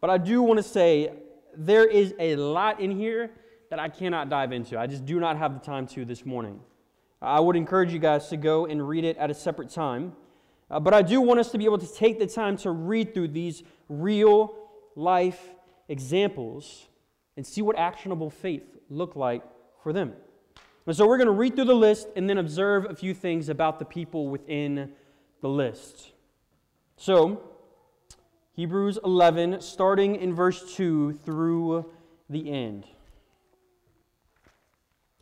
but 0.00 0.10
I 0.10 0.18
do 0.18 0.42
want 0.42 0.58
to 0.58 0.62
say 0.62 1.12
there 1.56 1.84
is 1.84 2.14
a 2.18 2.36
lot 2.36 2.80
in 2.80 2.90
here 2.90 3.30
that 3.70 3.78
I 3.78 3.88
cannot 3.88 4.28
dive 4.28 4.52
into. 4.52 4.78
I 4.78 4.86
just 4.86 5.04
do 5.04 5.18
not 5.18 5.36
have 5.36 5.54
the 5.54 5.60
time 5.60 5.86
to 5.88 6.04
this 6.04 6.24
morning. 6.24 6.60
I 7.20 7.40
would 7.40 7.56
encourage 7.56 7.92
you 7.92 7.98
guys 7.98 8.28
to 8.28 8.36
go 8.36 8.66
and 8.66 8.86
read 8.86 9.04
it 9.04 9.16
at 9.16 9.30
a 9.30 9.34
separate 9.34 9.70
time. 9.70 10.12
Uh, 10.70 10.80
but 10.80 10.94
I 10.94 11.02
do 11.02 11.20
want 11.20 11.40
us 11.40 11.50
to 11.52 11.58
be 11.58 11.64
able 11.64 11.78
to 11.78 11.94
take 11.94 12.18
the 12.18 12.26
time 12.26 12.56
to 12.58 12.70
read 12.70 13.14
through 13.14 13.28
these 13.28 13.62
real 13.88 14.54
life 14.96 15.40
examples 15.88 16.86
and 17.36 17.46
see 17.46 17.62
what 17.62 17.78
actionable 17.78 18.30
faith 18.30 18.64
looked 18.88 19.16
like 19.16 19.42
for 19.82 19.92
them. 19.92 20.12
And 20.86 20.94
so 20.94 21.06
we're 21.06 21.16
going 21.16 21.26
to 21.26 21.32
read 21.32 21.54
through 21.54 21.64
the 21.64 21.74
list 21.74 22.08
and 22.14 22.28
then 22.28 22.38
observe 22.38 22.84
a 22.90 22.94
few 22.94 23.14
things 23.14 23.48
about 23.48 23.78
the 23.78 23.84
people 23.84 24.28
within 24.28 24.92
the 25.40 25.48
list. 25.48 26.12
So, 26.96 27.42
Hebrews 28.52 28.98
11, 29.02 29.60
starting 29.62 30.16
in 30.16 30.34
verse 30.34 30.74
2 30.76 31.20
through 31.24 31.90
the 32.28 32.50
end. 32.50 32.86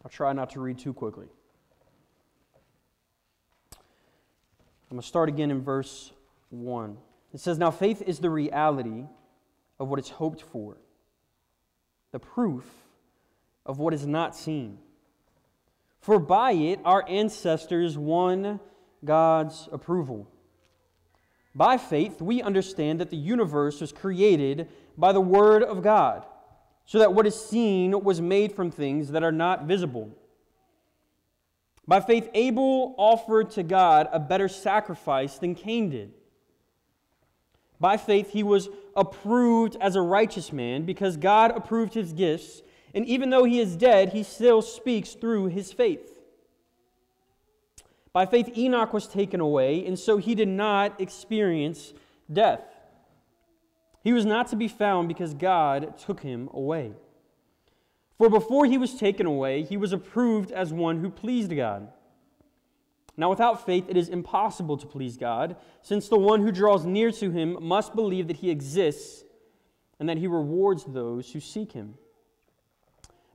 I'll 0.04 0.11
try 0.11 0.33
not 0.33 0.50
to 0.50 0.61
read 0.61 0.78
too 0.78 0.92
quickly. 0.92 1.28
I'm 3.73 4.97
going 4.97 5.00
to 5.00 5.07
start 5.07 5.28
again 5.28 5.50
in 5.50 5.62
verse 5.62 6.12
1. 6.50 6.99
It 7.33 7.40
says, 7.40 7.57
Now 7.57 7.71
faith 7.71 8.02
is 8.02 8.19
the 8.19 8.28
reality 8.28 9.04
of 9.78 9.88
what 9.88 9.99
is 9.99 10.11
hoped 10.11 10.42
for, 10.42 10.76
the 12.11 12.19
proof 12.19 12.64
of 13.64 13.78
what 13.78 13.95
is 13.95 14.07
not 14.07 14.37
seen. 14.37 14.78
For 16.02 16.18
by 16.18 16.52
it 16.52 16.80
our 16.85 17.04
ancestors 17.09 17.97
won 17.97 18.61
God's 19.04 19.68
approval. 19.73 20.28
By 21.54 21.78
faith, 21.78 22.21
we 22.21 22.42
understand 22.42 23.00
that 23.00 23.11
the 23.11 23.16
universe 23.16 23.80
was 23.80 23.92
created 23.92 24.68
by 24.99 25.12
the 25.12 25.21
Word 25.21 25.62
of 25.62 25.82
God, 25.82 26.26
so 26.87 26.99
that 26.99 27.14
what 27.14 27.26
is 27.26 27.40
seen 27.40 28.02
was 28.02 28.21
made 28.21 28.52
from 28.52 28.71
things 28.71 29.12
that 29.12 29.23
are 29.23 29.32
not 29.32 29.66
visible. 29.66 30.11
By 31.87 32.00
faith, 32.00 32.28
Abel 32.35 32.94
offered 32.99 33.50
to 33.50 33.62
God 33.62 34.09
a 34.12 34.18
better 34.18 34.49
sacrifice 34.49 35.38
than 35.38 35.54
Cain 35.54 35.90
did. 35.90 36.12
By 37.78 37.97
faith, 37.97 38.30
he 38.30 38.42
was 38.42 38.68
approved 38.97 39.76
as 39.80 39.94
a 39.94 40.02
righteous 40.02 40.52
man 40.52 40.85
because 40.85 41.16
God 41.16 41.52
approved 41.56 41.94
his 41.94 42.12
gifts, 42.12 42.62
and 42.95 43.07
even 43.07 43.31
though 43.31 43.45
he 43.45 43.61
is 43.61 43.77
dead, 43.77 44.11
he 44.11 44.23
still 44.23 44.63
speaks 44.63 45.13
through 45.15 45.47
his 45.47 45.73
faith. 45.73 46.19
By 48.13 48.27
faith, 48.27 48.57
Enoch 48.57 48.93
was 48.93 49.07
taken 49.07 49.41
away, 49.41 49.87
and 49.87 49.99
so 49.99 50.19
he 50.19 50.35
did 50.35 50.49
not 50.49 51.01
experience 51.01 51.95
death. 52.31 52.63
He 54.05 54.13
was 54.13 54.27
not 54.27 54.49
to 54.49 54.57
be 54.57 54.69
found 54.69 55.09
because 55.09 55.33
God 55.33 55.97
took 55.97 56.21
him 56.21 56.51
away. 56.53 56.93
For 58.19 58.29
before 58.29 58.67
he 58.67 58.77
was 58.79 58.95
taken 58.95 59.27
away, 59.27 59.63
he 59.63 59.77
was 59.77 59.93
approved 59.93 60.53
as 60.53 60.73
one 60.73 61.01
who 61.01 61.09
pleased 61.09 61.55
God. 61.57 61.89
Now, 63.17 63.31
without 63.31 63.65
faith, 63.65 63.87
it 63.89 63.97
is 63.97 64.09
impossible 64.09 64.77
to 64.79 64.87
please 64.87 65.17
God, 65.17 65.57
since 65.83 66.09
the 66.09 66.19
one 66.19 66.41
who 66.41 66.53
draws 66.53 66.85
near 66.85 67.11
to 67.13 67.31
him 67.31 67.59
must 67.61 67.95
believe 67.95 68.29
that 68.29 68.39
he 68.39 68.51
exists 68.51 69.25
and 69.99 70.09
that 70.09 70.19
he 70.19 70.27
rewards 70.27 70.85
those 70.85 71.33
who 71.33 71.41
seek 71.41 71.73
him. 71.73 71.95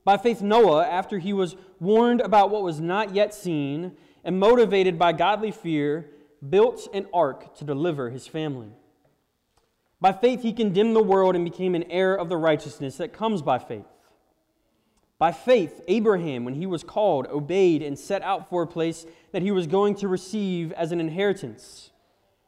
By 0.08 0.16
faith, 0.16 0.42
Noah, 0.42 0.88
after 0.88 1.20
he 1.20 1.34
was 1.34 1.58
warned 1.82 2.22
about 2.22 2.50
what 2.50 2.64
was 2.64 2.80
not 2.80 3.14
yet 3.14 3.34
seen 3.34 3.98
and 4.24 4.40
motivated 4.40 4.98
by 4.98 5.12
godly 5.12 5.52
fear, 5.52 6.10
built 6.50 6.88
an 6.94 7.08
ark 7.14 7.54
to 7.58 7.66
deliver 7.66 8.10
his 8.10 8.26
family. 8.26 8.70
By 10.00 10.14
faith, 10.14 10.44
he 10.44 10.54
condemned 10.54 10.96
the 10.96 11.04
world 11.04 11.36
and 11.36 11.44
became 11.44 11.76
an 11.76 11.92
heir 11.92 12.16
of 12.16 12.30
the 12.30 12.38
righteousness 12.38 12.96
that 12.96 13.12
comes 13.12 13.42
by 13.42 13.60
faith. 13.60 13.84
By 15.20 15.34
faith, 15.34 15.82
Abraham, 15.90 16.46
when 16.46 16.54
he 16.54 16.66
was 16.66 16.86
called, 16.86 17.28
obeyed 17.28 17.82
and 17.82 18.00
set 18.00 18.22
out 18.22 18.50
for 18.50 18.62
a 18.62 18.68
place 18.68 19.06
that 19.34 19.42
he 19.42 19.52
was 19.52 19.68
going 19.68 19.94
to 19.96 20.08
receive 20.08 20.72
as 20.72 20.94
an 20.94 21.02
inheritance. 21.02 21.90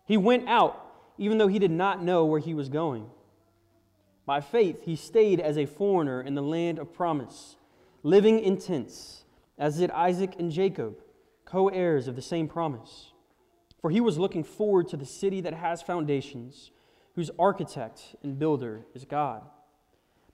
He 0.06 0.16
went 0.16 0.48
out, 0.48 0.82
even 1.18 1.38
though 1.38 1.50
he 1.50 1.60
did 1.60 1.72
not 1.72 2.02
know 2.02 2.24
where 2.24 2.40
he 2.40 2.54
was 2.54 2.70
going. 2.70 3.10
By 4.30 4.42
faith, 4.42 4.84
he 4.84 4.96
stayed 4.96 5.40
as 5.40 5.58
a 5.58 5.66
foreigner 5.66 6.22
in 6.22 6.36
the 6.36 6.44
land 6.44 6.78
of 6.78 6.94
promise, 6.94 7.56
living 8.04 8.40
in 8.40 8.58
tents, 8.58 9.24
as 9.58 9.78
did 9.78 9.90
Isaac 9.90 10.36
and 10.38 10.52
Jacob, 10.52 11.00
co 11.46 11.70
heirs 11.70 12.08
of 12.08 12.16
the 12.16 12.22
same 12.22 12.48
promise. 12.48 13.12
For 13.82 13.90
he 13.90 14.00
was 14.00 14.20
looking 14.20 14.44
forward 14.44 14.88
to 14.90 14.98
the 14.98 15.04
city 15.04 15.42
that 15.42 15.56
has 15.56 15.82
foundations, 15.82 16.70
whose 17.16 17.32
architect 17.40 18.16
and 18.22 18.38
builder 18.38 18.86
is 18.94 19.04
God. 19.04 19.42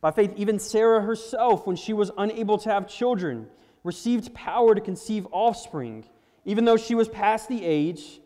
By 0.01 0.11
faith, 0.11 0.33
even 0.35 0.59
Sarah 0.59 1.01
herself, 1.01 1.65
when 1.65 1.77
she 1.77 1.93
was 1.93 2.11
unable 2.17 2.57
to 2.57 2.69
have 2.69 2.89
children, 2.89 3.47
received 3.85 4.33
power 4.33 4.75
to 4.75 4.81
conceive 4.81 5.25
offspring, 5.31 6.03
even 6.43 6.65
though 6.65 6.75
she 6.75 6.95
was 6.95 7.07
past 7.07 7.47
the 7.47 7.63
age, 7.63 8.19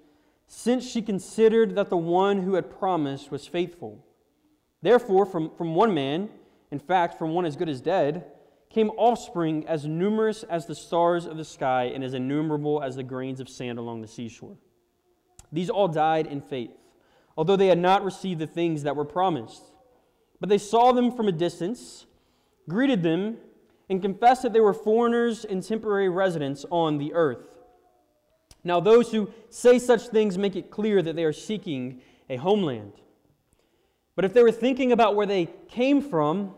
since 0.47 0.83
she 0.83 1.03
considered 1.03 1.75
that 1.75 1.91
the 1.91 1.95
one 1.95 2.41
who 2.41 2.55
had 2.55 2.71
promised 2.71 3.29
was 3.29 3.45
faithful. 3.45 4.03
Therefore, 4.81 5.25
from, 5.25 5.51
from 5.55 5.75
one 5.75 5.93
man, 5.93 6.29
in 6.71 6.79
fact, 6.79 7.17
from 7.17 7.31
one 7.31 7.45
as 7.45 7.55
good 7.55 7.69
as 7.69 7.81
dead, 7.81 8.25
came 8.69 8.89
offspring 8.91 9.67
as 9.67 9.85
numerous 9.85 10.43
as 10.43 10.65
the 10.65 10.75
stars 10.75 11.25
of 11.25 11.37
the 11.37 11.45
sky 11.45 11.85
and 11.85 12.03
as 12.03 12.13
innumerable 12.13 12.81
as 12.81 12.95
the 12.95 13.03
grains 13.03 13.39
of 13.39 13.49
sand 13.49 13.79
along 13.79 14.01
the 14.01 14.07
seashore. 14.07 14.57
These 15.51 15.69
all 15.69 15.87
died 15.87 16.27
in 16.27 16.41
faith, 16.41 16.71
although 17.35 17.55
they 17.55 17.67
had 17.67 17.79
not 17.79 18.03
received 18.03 18.39
the 18.39 18.47
things 18.47 18.83
that 18.83 18.95
were 18.95 19.05
promised 19.05 19.63
but 20.39 20.49
they 20.49 20.57
saw 20.57 20.91
them 20.91 21.11
from 21.11 21.27
a 21.27 21.31
distance, 21.31 22.05
greeted 22.67 23.03
them, 23.03 23.37
and 23.89 24.01
confessed 24.01 24.43
that 24.43 24.53
they 24.53 24.59
were 24.59 24.73
foreigners 24.73 25.45
and 25.45 25.63
temporary 25.63 26.09
residents 26.09 26.65
on 26.71 26.97
the 26.97 27.13
earth. 27.13 27.57
Now, 28.63 28.79
those 28.79 29.11
who 29.11 29.31
say 29.49 29.79
such 29.79 30.07
things 30.09 30.37
make 30.37 30.55
it 30.55 30.69
clear 30.69 31.01
that 31.01 31.15
they 31.15 31.23
are 31.23 31.33
seeking 31.33 32.01
a 32.29 32.37
homeland. 32.37 32.93
But 34.19 34.25
if 34.25 34.33
they 34.33 34.43
were 34.43 34.51
thinking 34.51 34.91
about 34.91 35.15
where 35.15 35.25
they 35.25 35.47
came 35.69 36.01
from, 36.01 36.53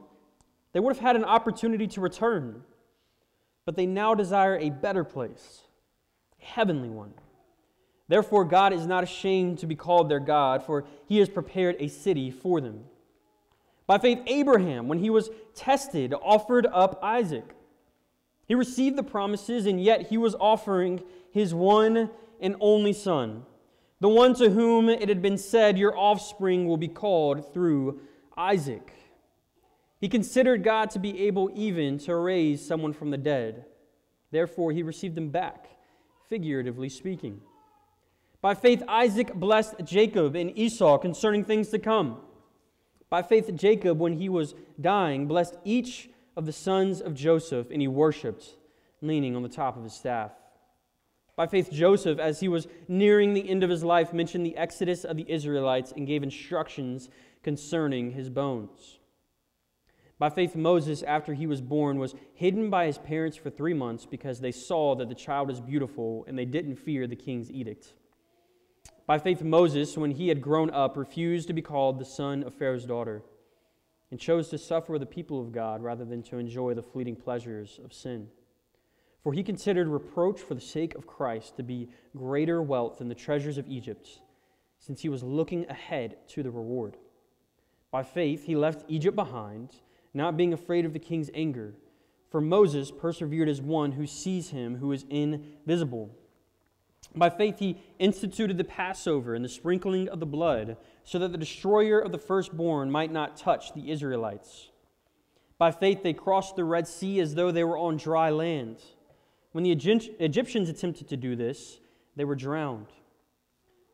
they 0.73 0.79
would 0.79 0.95
have 0.95 1.05
had 1.05 1.15
an 1.15 1.23
opportunity 1.23 1.85
to 1.89 2.01
return. 2.01 2.63
but 3.65 3.75
they 3.75 3.85
now 3.85 4.15
desire 4.15 4.57
a 4.57 4.71
better 4.71 5.03
place, 5.03 5.61
a 6.41 6.43
heavenly 6.43 6.89
one. 6.89 7.13
Therefore, 8.07 8.45
God 8.45 8.73
is 8.73 8.87
not 8.87 9.03
ashamed 9.03 9.59
to 9.59 9.67
be 9.67 9.75
called 9.75 10.09
their 10.09 10.19
God, 10.19 10.63
for 10.63 10.85
he 11.05 11.19
has 11.19 11.29
prepared 11.29 11.75
a 11.77 11.87
city 11.87 12.31
for 12.31 12.61
them. 12.61 12.85
By 13.85 13.99
faith, 13.99 14.23
Abraham, 14.25 14.87
when 14.87 14.97
he 14.97 15.11
was 15.11 15.29
tested, 15.53 16.15
offered 16.19 16.65
up 16.65 16.97
Isaac. 17.03 17.53
He 18.47 18.55
received 18.55 18.95
the 18.95 19.03
promises, 19.03 19.67
and 19.67 19.79
yet 19.79 20.07
he 20.07 20.17
was 20.17 20.33
offering 20.39 21.03
his 21.29 21.53
one 21.53 22.09
and 22.39 22.55
only 22.59 22.93
son, 22.93 23.45
the 24.01 24.09
one 24.09 24.33
to 24.33 24.49
whom 24.49 24.89
it 24.89 25.07
had 25.07 25.21
been 25.21 25.37
said, 25.37 25.77
Your 25.77 25.97
offspring 25.97 26.67
will 26.67 26.77
be 26.77 26.87
called 26.87 27.53
through 27.53 28.01
Isaac. 28.35 28.91
He 29.99 30.09
considered 30.09 30.63
God 30.63 30.89
to 30.91 30.99
be 30.99 31.27
able 31.27 31.51
even 31.53 31.99
to 31.99 32.15
raise 32.15 32.65
someone 32.65 32.93
from 32.93 33.11
the 33.11 33.17
dead. 33.17 33.65
Therefore, 34.31 34.71
he 34.71 34.81
received 34.81 35.13
them 35.13 35.29
back, 35.29 35.67
figuratively 36.27 36.89
speaking. 36.89 37.41
By 38.41 38.55
faith, 38.55 38.81
Isaac 38.87 39.35
blessed 39.35 39.75
Jacob 39.83 40.35
and 40.35 40.57
Esau 40.57 40.97
concerning 40.97 41.43
things 41.43 41.69
to 41.69 41.77
come. 41.77 42.17
By 43.11 43.21
faith, 43.21 43.53
Jacob, 43.53 43.99
when 43.99 44.13
he 44.13 44.29
was 44.29 44.55
dying, 44.79 45.27
blessed 45.27 45.57
each 45.63 46.09
of 46.35 46.47
the 46.47 46.53
sons 46.53 47.01
of 47.01 47.13
Joseph, 47.13 47.69
and 47.69 47.81
he 47.81 47.87
worshiped, 47.87 48.55
leaning 49.01 49.35
on 49.35 49.43
the 49.43 49.49
top 49.49 49.77
of 49.77 49.83
his 49.83 49.93
staff. 49.93 50.31
By 51.41 51.47
faith, 51.47 51.71
Joseph, 51.71 52.19
as 52.19 52.39
he 52.39 52.47
was 52.47 52.67
nearing 52.87 53.33
the 53.33 53.49
end 53.49 53.63
of 53.63 53.71
his 53.71 53.83
life, 53.83 54.13
mentioned 54.13 54.45
the 54.45 54.55
exodus 54.55 55.03
of 55.03 55.17
the 55.17 55.25
Israelites 55.27 55.91
and 55.91 56.05
gave 56.05 56.21
instructions 56.21 57.09
concerning 57.41 58.11
his 58.11 58.29
bones. 58.29 58.99
By 60.19 60.29
faith, 60.29 60.55
Moses, 60.55 61.01
after 61.01 61.33
he 61.33 61.47
was 61.47 61.59
born, 61.59 61.97
was 61.97 62.13
hidden 62.35 62.69
by 62.69 62.85
his 62.85 62.99
parents 62.99 63.37
for 63.37 63.49
three 63.49 63.73
months 63.73 64.05
because 64.05 64.39
they 64.39 64.51
saw 64.51 64.93
that 64.93 65.09
the 65.09 65.15
child 65.15 65.47
was 65.47 65.59
beautiful 65.59 66.25
and 66.27 66.37
they 66.37 66.45
didn't 66.45 66.75
fear 66.75 67.07
the 67.07 67.15
king's 67.15 67.49
edict. 67.49 67.91
By 69.07 69.17
faith, 69.17 69.41
Moses, 69.41 69.97
when 69.97 70.11
he 70.11 70.27
had 70.27 70.43
grown 70.43 70.69
up, 70.69 70.95
refused 70.95 71.47
to 71.47 71.53
be 71.53 71.63
called 71.63 71.97
the 71.97 72.05
son 72.05 72.43
of 72.43 72.53
Pharaoh's 72.53 72.85
daughter 72.85 73.23
and 74.11 74.19
chose 74.19 74.49
to 74.49 74.59
suffer 74.59 74.99
the 74.99 75.07
people 75.07 75.41
of 75.41 75.51
God 75.51 75.81
rather 75.81 76.05
than 76.05 76.21
to 76.21 76.37
enjoy 76.37 76.75
the 76.75 76.83
fleeting 76.83 77.15
pleasures 77.15 77.79
of 77.83 77.93
sin. 77.93 78.27
For 79.23 79.33
he 79.33 79.43
considered 79.43 79.87
reproach 79.87 80.39
for 80.39 80.55
the 80.55 80.61
sake 80.61 80.95
of 80.95 81.05
Christ 81.05 81.55
to 81.57 81.63
be 81.63 81.89
greater 82.17 82.61
wealth 82.61 82.97
than 82.97 83.07
the 83.07 83.15
treasures 83.15 83.57
of 83.57 83.67
Egypt, 83.67 84.21
since 84.79 85.01
he 85.01 85.09
was 85.09 85.21
looking 85.21 85.69
ahead 85.69 86.17
to 86.29 86.41
the 86.41 86.49
reward. 86.49 86.97
By 87.91 88.03
faith, 88.03 88.45
he 88.45 88.55
left 88.55 88.85
Egypt 88.87 89.15
behind, 89.15 89.75
not 90.13 90.37
being 90.37 90.53
afraid 90.53 90.85
of 90.85 90.93
the 90.93 90.99
king's 90.99 91.29
anger. 91.33 91.75
For 92.29 92.41
Moses 92.41 92.89
persevered 92.91 93.49
as 93.49 93.61
one 93.61 93.91
who 93.91 94.07
sees 94.07 94.49
him 94.49 94.77
who 94.77 94.91
is 94.91 95.05
invisible. 95.09 96.15
By 97.15 97.29
faith, 97.29 97.59
he 97.59 97.77
instituted 97.99 98.57
the 98.57 98.63
Passover 98.63 99.35
and 99.35 99.43
the 99.43 99.49
sprinkling 99.49 100.07
of 100.07 100.19
the 100.19 100.25
blood, 100.25 100.77
so 101.03 101.19
that 101.19 101.31
the 101.31 101.37
destroyer 101.37 101.99
of 101.99 102.11
the 102.11 102.17
firstborn 102.17 102.89
might 102.89 103.11
not 103.11 103.37
touch 103.37 103.73
the 103.73 103.91
Israelites. 103.91 104.69
By 105.57 105.71
faith, 105.71 106.01
they 106.01 106.13
crossed 106.13 106.55
the 106.55 106.63
Red 106.63 106.87
Sea 106.87 107.19
as 107.19 107.35
though 107.35 107.51
they 107.51 107.63
were 107.63 107.77
on 107.77 107.97
dry 107.97 108.29
land. 108.29 108.81
When 109.51 109.63
the 109.63 109.71
Egyptians 109.71 110.69
attempted 110.69 111.09
to 111.09 111.17
do 111.17 111.35
this, 111.35 111.79
they 112.15 112.23
were 112.23 112.35
drowned. 112.35 112.87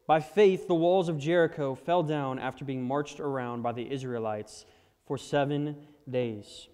By 0.06 0.20
faith, 0.20 0.68
the 0.68 0.76
walls 0.76 1.10
of 1.10 1.18
Jericho 1.18 1.76
fell 1.76 2.04
down 2.04 2.40
after 2.40 2.64
being 2.64 2.84
marched 2.84 3.20
around 3.20 3.62
by 3.62 3.74
the 3.74 3.92
Israelites 3.92 4.66
for 5.06 5.18
seven 5.18 5.76
days. 6.10 6.68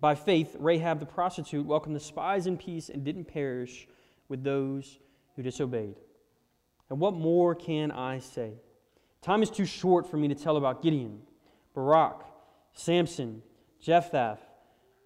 By 0.00 0.14
faith, 0.14 0.56
Rahab 0.58 1.00
the 1.00 1.06
prostitute 1.06 1.66
welcomed 1.66 1.96
the 1.96 2.00
spies 2.00 2.46
in 2.46 2.56
peace 2.56 2.88
and 2.88 3.04
didn't 3.04 3.26
perish 3.26 3.86
with 4.28 4.42
those 4.42 4.98
who 5.36 5.42
disobeyed. 5.42 5.96
And 6.88 6.98
what 6.98 7.14
more 7.14 7.54
can 7.54 7.90
I 7.90 8.20
say? 8.20 8.54
Time 9.20 9.42
is 9.42 9.50
too 9.50 9.66
short 9.66 10.10
for 10.10 10.16
me 10.16 10.28
to 10.28 10.34
tell 10.34 10.56
about 10.56 10.82
Gideon, 10.82 11.20
Barak, 11.74 12.24
Samson, 12.72 13.42
Jephthah, 13.80 14.38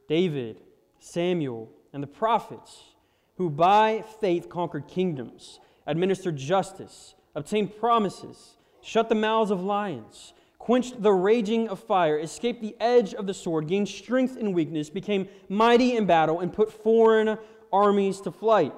David, 0.08 0.60
Samuel, 1.00 1.70
and 1.92 2.02
the 2.02 2.06
prophets 2.06 2.82
who 3.36 3.48
by 3.50 4.04
faith 4.20 4.48
conquered 4.48 4.88
kingdoms, 4.88 5.60
administered 5.86 6.36
justice, 6.36 7.14
obtained 7.34 7.76
promises, 7.76 8.56
shut 8.82 9.08
the 9.08 9.14
mouths 9.14 9.50
of 9.50 9.62
lions, 9.62 10.34
quenched 10.58 11.02
the 11.02 11.12
raging 11.12 11.68
of 11.68 11.80
fire, 11.80 12.18
escaped 12.18 12.60
the 12.60 12.76
edge 12.78 13.14
of 13.14 13.26
the 13.26 13.34
sword, 13.34 13.66
gained 13.66 13.88
strength 13.88 14.36
in 14.36 14.52
weakness, 14.52 14.90
became 14.90 15.28
mighty 15.48 15.96
in 15.96 16.06
battle, 16.06 16.40
and 16.40 16.52
put 16.52 16.72
foreign 16.72 17.36
armies 17.72 18.20
to 18.20 18.30
flight. 18.30 18.72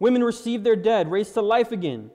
Women 0.00 0.24
received 0.24 0.64
their 0.64 0.76
dead, 0.76 1.10
raised 1.10 1.34
to 1.34 1.42
life 1.42 1.70
again. 1.70 2.10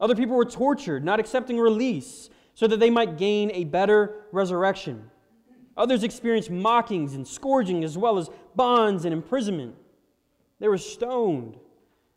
Other 0.00 0.14
people 0.14 0.36
were 0.36 0.44
tortured, 0.44 1.04
not 1.04 1.20
accepting 1.20 1.58
release, 1.58 2.30
so 2.54 2.66
that 2.66 2.80
they 2.80 2.90
might 2.90 3.18
gain 3.18 3.50
a 3.52 3.64
better 3.64 4.24
resurrection. 4.32 5.10
Others 5.76 6.04
experienced 6.04 6.50
mockings 6.50 7.14
and 7.14 7.26
scourging, 7.26 7.82
as 7.84 7.98
well 7.98 8.18
as 8.18 8.30
bonds 8.54 9.04
and 9.04 9.12
imprisonment. 9.12 9.74
They 10.64 10.68
were 10.68 10.78
stoned. 10.78 11.58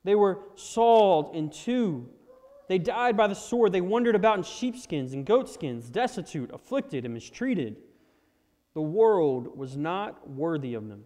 They 0.05 0.15
were 0.15 0.39
sawed 0.55 1.35
in 1.35 1.49
two. 1.49 2.07
They 2.69 2.77
died 2.77 3.17
by 3.17 3.27
the 3.27 3.35
sword. 3.35 3.73
They 3.73 3.81
wandered 3.81 4.15
about 4.15 4.37
in 4.37 4.43
sheepskins 4.45 5.11
and 5.11 5.25
goatskins, 5.25 5.89
destitute, 5.89 6.49
afflicted, 6.53 7.03
and 7.03 7.13
mistreated. 7.13 7.75
The 8.73 8.81
world 8.81 9.57
was 9.57 9.75
not 9.75 10.29
worthy 10.29 10.75
of 10.75 10.87
them. 10.87 11.03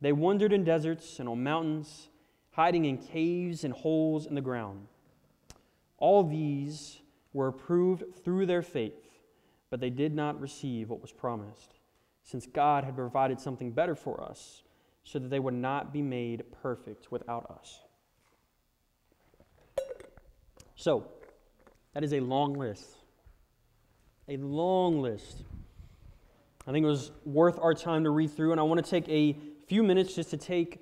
They 0.00 0.12
wandered 0.12 0.54
in 0.54 0.64
deserts 0.64 1.20
and 1.20 1.28
on 1.28 1.42
mountains 1.42 2.08
hiding 2.52 2.86
in 2.86 2.96
caves 2.96 3.62
and 3.62 3.74
holes 3.74 4.24
in 4.24 4.34
the 4.34 4.40
ground. 4.40 4.86
All 5.98 6.22
these 6.22 7.02
were 7.34 7.48
approved 7.48 8.14
through 8.24 8.46
their 8.46 8.62
faith, 8.62 9.20
but 9.68 9.78
they 9.78 9.90
did 9.90 10.14
not 10.14 10.40
receive 10.40 10.88
what 10.88 11.02
was 11.02 11.12
promised, 11.12 11.74
since 12.22 12.46
God 12.46 12.84
had 12.84 12.96
provided 12.96 13.38
something 13.38 13.72
better 13.72 13.94
for 13.94 14.24
us, 14.24 14.62
so 15.08 15.18
that 15.18 15.28
they 15.30 15.38
would 15.38 15.54
not 15.54 15.90
be 15.90 16.02
made 16.02 16.44
perfect 16.62 17.10
without 17.10 17.50
us. 17.50 17.80
So, 20.76 21.06
that 21.94 22.04
is 22.04 22.12
a 22.12 22.20
long 22.20 22.52
list. 22.52 22.86
A 24.28 24.36
long 24.36 25.00
list. 25.00 25.44
I 26.66 26.72
think 26.72 26.84
it 26.84 26.88
was 26.88 27.10
worth 27.24 27.58
our 27.58 27.72
time 27.72 28.04
to 28.04 28.10
read 28.10 28.36
through, 28.36 28.52
and 28.52 28.60
I 28.60 28.64
want 28.64 28.84
to 28.84 28.90
take 28.90 29.08
a 29.08 29.34
few 29.66 29.82
minutes 29.82 30.14
just 30.14 30.28
to 30.30 30.36
take 30.36 30.78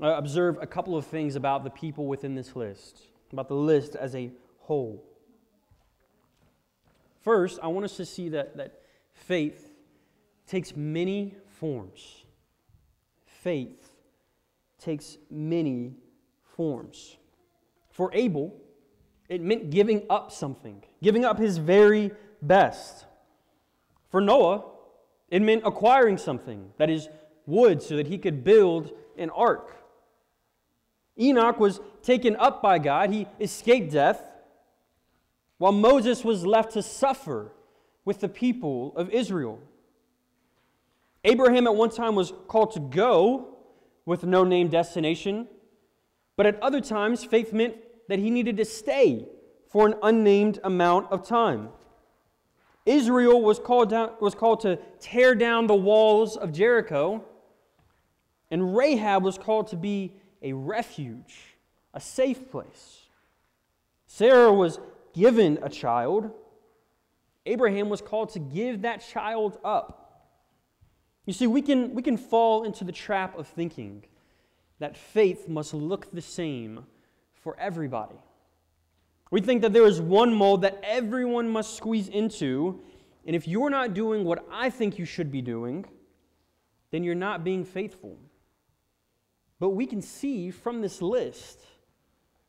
uh, 0.00 0.06
observe 0.06 0.56
a 0.60 0.66
couple 0.66 0.96
of 0.96 1.06
things 1.06 1.34
about 1.34 1.64
the 1.64 1.70
people 1.70 2.06
within 2.06 2.36
this 2.36 2.54
list, 2.54 3.00
about 3.32 3.48
the 3.48 3.54
list 3.54 3.96
as 3.96 4.14
a 4.14 4.30
whole. 4.60 5.04
First, 7.22 7.58
I 7.60 7.66
want 7.68 7.84
us 7.84 7.96
to 7.96 8.06
see 8.06 8.28
that, 8.30 8.56
that 8.56 8.80
faith 9.14 9.72
takes 10.46 10.76
many 10.76 11.34
forms. 11.58 12.23
Faith 13.44 13.90
takes 14.78 15.18
many 15.30 15.92
forms. 16.56 17.18
For 17.90 18.10
Abel, 18.14 18.56
it 19.28 19.42
meant 19.42 19.68
giving 19.68 20.06
up 20.08 20.32
something, 20.32 20.82
giving 21.02 21.26
up 21.26 21.38
his 21.38 21.58
very 21.58 22.10
best. 22.40 23.04
For 24.08 24.22
Noah, 24.22 24.64
it 25.28 25.42
meant 25.42 25.60
acquiring 25.66 26.16
something, 26.16 26.70
that 26.78 26.88
is, 26.88 27.10
wood, 27.44 27.82
so 27.82 27.96
that 27.96 28.06
he 28.06 28.16
could 28.16 28.44
build 28.44 28.92
an 29.18 29.28
ark. 29.28 29.76
Enoch 31.20 31.60
was 31.60 31.80
taken 32.02 32.36
up 32.36 32.62
by 32.62 32.78
God, 32.78 33.10
he 33.10 33.26
escaped 33.38 33.92
death, 33.92 34.22
while 35.58 35.70
Moses 35.70 36.24
was 36.24 36.46
left 36.46 36.72
to 36.72 36.82
suffer 36.82 37.52
with 38.06 38.20
the 38.20 38.28
people 38.30 38.94
of 38.96 39.10
Israel. 39.10 39.60
Abraham 41.24 41.66
at 41.66 41.74
one 41.74 41.90
time 41.90 42.14
was 42.14 42.32
called 42.48 42.72
to 42.72 42.80
go 42.80 43.56
with 44.04 44.24
no 44.24 44.44
named 44.44 44.70
destination, 44.70 45.48
but 46.36 46.46
at 46.46 46.60
other 46.62 46.80
times, 46.80 47.24
faith 47.24 47.52
meant 47.52 47.76
that 48.08 48.18
he 48.18 48.30
needed 48.30 48.58
to 48.58 48.64
stay 48.64 49.26
for 49.70 49.86
an 49.86 49.94
unnamed 50.02 50.60
amount 50.62 51.10
of 51.10 51.26
time. 51.26 51.70
Israel 52.84 53.40
was 53.40 53.58
called, 53.58 53.90
down, 53.90 54.12
was 54.20 54.34
called 54.34 54.60
to 54.60 54.78
tear 55.00 55.34
down 55.34 55.66
the 55.66 55.74
walls 55.74 56.36
of 56.36 56.52
Jericho, 56.52 57.24
and 58.50 58.76
Rahab 58.76 59.22
was 59.22 59.38
called 59.38 59.68
to 59.68 59.76
be 59.76 60.12
a 60.42 60.52
refuge, 60.52 61.56
a 61.94 62.00
safe 62.00 62.50
place. 62.50 63.00
Sarah 64.06 64.52
was 64.52 64.78
given 65.14 65.58
a 65.62 65.70
child. 65.70 66.30
Abraham 67.46 67.88
was 67.88 68.02
called 68.02 68.28
to 68.30 68.38
give 68.38 68.82
that 68.82 68.98
child 69.00 69.58
up. 69.64 70.03
You 71.26 71.32
see, 71.32 71.46
we 71.46 71.62
can, 71.62 71.94
we 71.94 72.02
can 72.02 72.16
fall 72.16 72.64
into 72.64 72.84
the 72.84 72.92
trap 72.92 73.38
of 73.38 73.46
thinking 73.46 74.04
that 74.78 74.96
faith 74.96 75.48
must 75.48 75.72
look 75.72 76.10
the 76.12 76.20
same 76.20 76.84
for 77.32 77.58
everybody. 77.58 78.16
We 79.30 79.40
think 79.40 79.62
that 79.62 79.72
there 79.72 79.86
is 79.86 80.00
one 80.00 80.34
mold 80.34 80.62
that 80.62 80.80
everyone 80.82 81.48
must 81.48 81.76
squeeze 81.76 82.08
into, 82.08 82.80
and 83.26 83.34
if 83.34 83.48
you're 83.48 83.70
not 83.70 83.94
doing 83.94 84.24
what 84.24 84.44
I 84.52 84.70
think 84.70 84.98
you 84.98 85.04
should 85.04 85.32
be 85.32 85.42
doing, 85.42 85.86
then 86.90 87.02
you're 87.02 87.14
not 87.14 87.42
being 87.42 87.64
faithful. 87.64 88.18
But 89.58 89.70
we 89.70 89.86
can 89.86 90.02
see 90.02 90.50
from 90.50 90.82
this 90.82 91.00
list, 91.00 91.60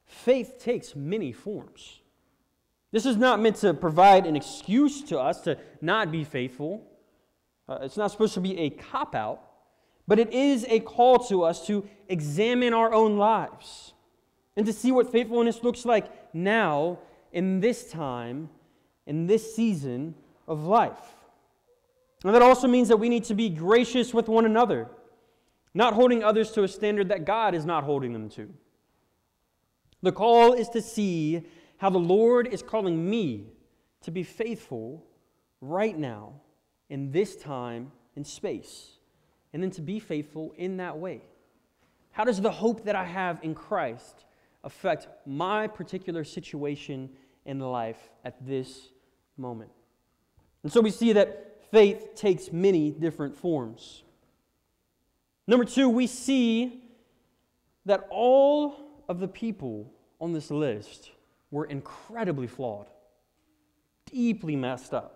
faith 0.06 0.60
takes 0.60 0.96
many 0.96 1.32
forms. 1.32 2.02
This 2.92 3.06
is 3.06 3.18
not 3.18 3.40
meant 3.40 3.58
to 3.58 3.74
provide 3.74 4.26
an 4.26 4.36
excuse 4.36 5.02
to 5.04 5.20
us 5.20 5.42
to 5.42 5.58
not 5.82 6.12
be 6.12 6.24
faithful. 6.24 6.86
Uh, 7.68 7.80
it's 7.82 7.98
not 7.98 8.12
supposed 8.12 8.34
to 8.36 8.42
be 8.42 8.58
a 8.60 8.70
cop 8.70 9.16
out, 9.16 9.42
but 10.08 10.20
it 10.20 10.32
is 10.32 10.66
a 10.70 10.80
call 10.80 11.18
to 11.20 11.44
us 11.44 11.66
to 11.68 11.88
examine 12.08 12.74
our 12.74 12.94
own 12.94 13.18
lives 13.18 13.94
and 14.56 14.66
to 14.66 14.74
see 14.74 14.92
what 14.92 15.12
faithfulness 15.12 15.64
looks 15.64 15.86
like 15.86 16.12
now, 16.34 17.00
in 17.32 17.60
this 17.60 17.90
time, 17.90 18.50
in 19.06 19.28
this 19.28 19.56
season 19.56 20.16
of 20.48 20.64
life. 20.64 21.16
And 22.24 22.34
that 22.34 22.42
also 22.42 22.68
means 22.68 22.88
that 22.88 22.98
we 22.98 23.10
need 23.10 23.26
to 23.26 23.36
be 23.36 23.50
gracious 23.50 24.14
with 24.14 24.30
one 24.30 24.46
another, 24.46 24.88
not 25.74 25.94
holding 25.94 26.24
others 26.24 26.52
to 26.52 26.64
a 26.64 26.68
standard 26.68 27.10
that 27.10 27.26
God 27.26 27.54
is 27.54 27.66
not 27.66 27.84
holding 27.84 28.14
them 28.14 28.30
to. 28.30 28.54
The 30.02 30.12
call 30.12 30.54
is 30.54 30.70
to 30.70 30.82
see 30.82 31.44
how 31.78 31.90
the 31.90 31.98
Lord 31.98 32.48
is 32.48 32.62
calling 32.62 33.10
me 33.10 33.48
to 34.02 34.12
be 34.12 34.24
faithful 34.24 35.04
right 35.62 35.98
now 35.98 36.42
in 36.90 37.12
this 37.12 37.36
time 37.36 37.92
and 38.16 38.26
space, 38.26 38.92
and 39.54 39.62
then 39.62 39.72
to 39.72 39.82
be 39.82 40.00
faithful 40.00 40.54
in 40.58 40.78
that 40.78 40.98
way. 40.98 41.22
How 42.12 42.24
does 42.24 42.42
the 42.42 42.52
hope 42.52 42.86
that 42.86 42.96
I 42.96 43.04
have 43.04 43.40
in 43.44 43.56
Christ 43.56 44.26
affect 44.64 45.08
my 45.26 45.68
particular 45.68 46.24
situation 46.24 47.10
in 47.46 47.60
life 47.60 48.10
at 48.24 48.46
this 48.46 48.90
moment? 49.38 49.72
And 50.64 50.72
so 50.72 50.82
we 50.82 50.92
see 50.92 51.14
that 51.14 51.62
faith 51.72 52.16
takes 52.16 52.52
many 52.52 52.92
different 52.92 53.36
forms. 53.36 54.04
Number 55.48 55.66
two, 55.66 55.90
we 55.90 56.08
see 56.08 56.82
that 57.86 58.08
all 58.10 58.78
of 59.08 59.20
the 59.20 59.28
people 59.28 59.92
on 60.20 60.34
this 60.34 60.50
list 60.50 61.12
were 61.52 61.66
incredibly 61.66 62.48
flawed, 62.48 62.90
deeply 64.06 64.56
messed 64.56 64.94
up. 64.94 65.15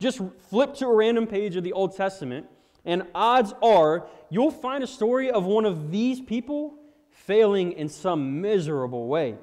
Just 0.00 0.20
flip 0.48 0.74
to 0.74 0.86
a 0.86 0.94
random 0.94 1.26
page 1.26 1.56
of 1.56 1.64
the 1.64 1.72
Old 1.72 1.96
Testament, 1.96 2.46
and 2.84 3.02
odds 3.14 3.52
are 3.62 4.06
you'll 4.30 4.50
find 4.50 4.84
a 4.84 4.86
story 4.86 5.30
of 5.30 5.44
one 5.44 5.64
of 5.64 5.90
these 5.90 6.20
people 6.20 6.74
failing 7.10 7.72
in 7.72 7.88
some 7.88 8.40
miserable 8.40 9.08
way. 9.08 9.36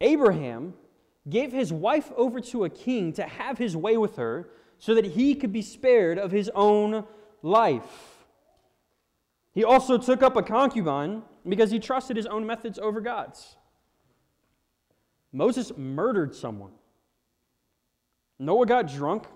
Abraham 0.00 0.74
gave 1.28 1.52
his 1.52 1.72
wife 1.72 2.10
over 2.16 2.40
to 2.40 2.64
a 2.64 2.70
king 2.70 3.12
to 3.14 3.24
have 3.24 3.58
his 3.58 3.76
way 3.76 3.96
with 3.96 4.16
her 4.16 4.48
so 4.78 4.94
that 4.94 5.04
he 5.04 5.34
could 5.34 5.52
be 5.52 5.62
spared 5.62 6.18
of 6.18 6.32
his 6.32 6.50
own 6.54 7.04
life. 7.42 8.24
He 9.52 9.64
also 9.64 9.98
took 9.98 10.22
up 10.22 10.36
a 10.36 10.42
concubine 10.42 11.22
because 11.48 11.70
he 11.70 11.78
trusted 11.78 12.16
his 12.16 12.26
own 12.26 12.46
methods 12.46 12.78
over 12.78 13.00
God's. 13.00 13.56
Moses 15.32 15.72
murdered 15.76 16.34
someone. 16.34 16.72
Noah 18.38 18.66
got 18.66 18.92
drunk. 18.92 19.26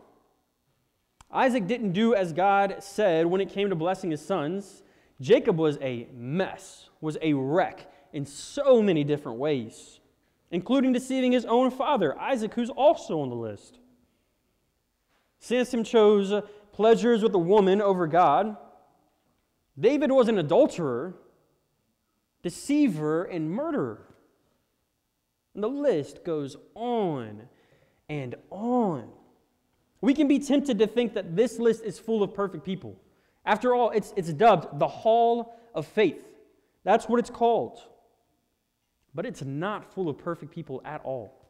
Isaac 1.30 1.66
didn't 1.66 1.92
do 1.92 2.14
as 2.14 2.32
God 2.32 2.76
said 2.80 3.26
when 3.26 3.40
it 3.40 3.50
came 3.50 3.68
to 3.68 3.74
blessing 3.74 4.10
his 4.10 4.24
sons. 4.24 4.82
Jacob 5.20 5.58
was 5.58 5.78
a 5.80 6.08
mess, 6.12 6.88
was 7.00 7.16
a 7.22 7.32
wreck 7.32 7.90
in 8.12 8.24
so 8.24 8.82
many 8.82 9.04
different 9.04 9.38
ways, 9.38 10.00
including 10.50 10.92
deceiving 10.92 11.32
his 11.32 11.44
own 11.44 11.70
father, 11.70 12.18
Isaac, 12.18 12.54
who's 12.54 12.70
also 12.70 13.20
on 13.20 13.30
the 13.30 13.36
list. 13.36 13.78
Samson 15.38 15.84
chose 15.84 16.42
pleasures 16.72 17.22
with 17.22 17.34
a 17.34 17.38
woman 17.38 17.80
over 17.80 18.06
God. 18.06 18.56
David 19.78 20.10
was 20.10 20.28
an 20.28 20.38
adulterer, 20.38 21.14
deceiver, 22.42 23.24
and 23.24 23.50
murderer. 23.50 24.14
And 25.54 25.62
the 25.62 25.68
list 25.68 26.24
goes 26.24 26.56
on 26.74 27.48
and 28.08 28.34
on. 28.50 29.08
We 30.00 30.14
can 30.14 30.28
be 30.28 30.38
tempted 30.38 30.78
to 30.78 30.86
think 30.86 31.14
that 31.14 31.36
this 31.36 31.58
list 31.58 31.82
is 31.82 31.98
full 31.98 32.22
of 32.22 32.34
perfect 32.34 32.64
people. 32.64 32.96
After 33.44 33.74
all, 33.74 33.90
it's, 33.90 34.12
it's 34.16 34.32
dubbed 34.32 34.78
the 34.78 34.88
Hall 34.88 35.58
of 35.74 35.86
Faith. 35.86 36.22
That's 36.84 37.08
what 37.08 37.18
it's 37.18 37.30
called. 37.30 37.80
But 39.14 39.26
it's 39.26 39.42
not 39.42 39.92
full 39.94 40.08
of 40.08 40.18
perfect 40.18 40.52
people 40.52 40.82
at 40.84 41.00
all. 41.04 41.46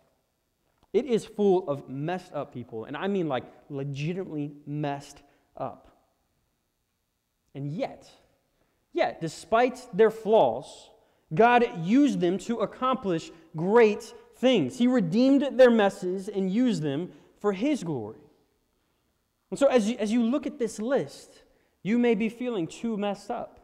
It 0.92 1.04
is 1.04 1.26
full 1.26 1.68
of 1.68 1.88
messed 1.88 2.32
up 2.32 2.54
people, 2.54 2.84
and 2.84 2.96
I 2.96 3.08
mean 3.08 3.28
like 3.28 3.44
legitimately 3.68 4.52
messed 4.66 5.20
up. 5.56 5.90
And 7.54 7.70
yet, 7.70 8.08
yet, 8.92 9.20
despite 9.20 9.86
their 9.92 10.10
flaws, 10.10 10.90
God 11.34 11.66
used 11.82 12.20
them 12.20 12.38
to 12.38 12.60
accomplish 12.60 13.30
great 13.56 14.14
things. 14.36 14.78
He 14.78 14.86
redeemed 14.86 15.58
their 15.58 15.70
messes 15.70 16.28
and 16.28 16.50
used 16.50 16.82
them 16.82 17.10
for 17.40 17.52
His 17.52 17.82
glory. 17.84 18.20
And 19.50 19.58
so, 19.58 19.66
as 19.66 19.88
you, 19.88 19.96
as 19.98 20.12
you 20.12 20.22
look 20.22 20.46
at 20.46 20.58
this 20.58 20.78
list, 20.78 21.42
you 21.82 21.98
may 21.98 22.14
be 22.14 22.28
feeling 22.28 22.66
too 22.66 22.96
messed 22.96 23.30
up. 23.30 23.60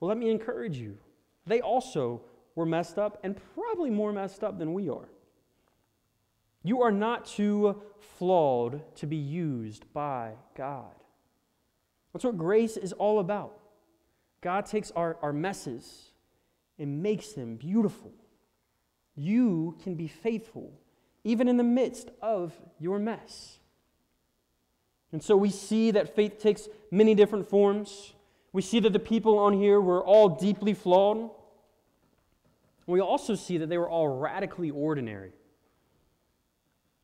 Well, 0.00 0.08
let 0.08 0.18
me 0.18 0.30
encourage 0.30 0.76
you. 0.76 0.98
They 1.46 1.60
also 1.60 2.22
were 2.54 2.66
messed 2.66 2.98
up 2.98 3.20
and 3.22 3.38
probably 3.54 3.90
more 3.90 4.12
messed 4.12 4.42
up 4.42 4.58
than 4.58 4.74
we 4.74 4.88
are. 4.88 5.08
You 6.62 6.82
are 6.82 6.90
not 6.90 7.26
too 7.26 7.80
flawed 8.18 8.82
to 8.96 9.06
be 9.06 9.16
used 9.16 9.84
by 9.92 10.32
God. 10.56 10.94
That's 12.12 12.24
what 12.24 12.38
grace 12.38 12.76
is 12.76 12.92
all 12.94 13.20
about. 13.20 13.58
God 14.40 14.66
takes 14.66 14.90
our, 14.92 15.16
our 15.22 15.32
messes 15.32 16.12
and 16.78 17.02
makes 17.02 17.32
them 17.32 17.56
beautiful. 17.56 18.12
You 19.16 19.76
can 19.82 19.94
be 19.94 20.08
faithful 20.08 20.72
even 21.24 21.48
in 21.48 21.56
the 21.56 21.64
midst 21.64 22.10
of 22.22 22.52
your 22.78 23.00
mess. 23.00 23.58
And 25.10 25.20
so 25.20 25.36
we 25.36 25.50
see 25.50 25.90
that 25.90 26.14
faith 26.14 26.38
takes 26.38 26.68
many 26.92 27.16
different 27.16 27.48
forms. 27.48 28.14
We 28.52 28.62
see 28.62 28.78
that 28.80 28.92
the 28.92 29.00
people 29.00 29.38
on 29.38 29.52
here 29.52 29.80
were 29.80 30.04
all 30.04 30.28
deeply 30.28 30.72
flawed. 30.72 31.30
We 32.86 33.00
also 33.00 33.34
see 33.34 33.58
that 33.58 33.68
they 33.68 33.76
were 33.76 33.88
all 33.88 34.06
radically 34.06 34.70
ordinary. 34.70 35.32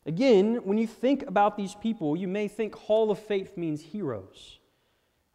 Again, 0.05 0.61
when 0.63 0.77
you 0.77 0.87
think 0.87 1.23
about 1.27 1.57
these 1.57 1.75
people, 1.75 2.15
you 2.15 2.29
may 2.29 2.47
think 2.47 2.75
Hall 2.75 3.11
of 3.11 3.19
Faith 3.19 3.57
means 3.57 3.81
heroes. 3.81 4.59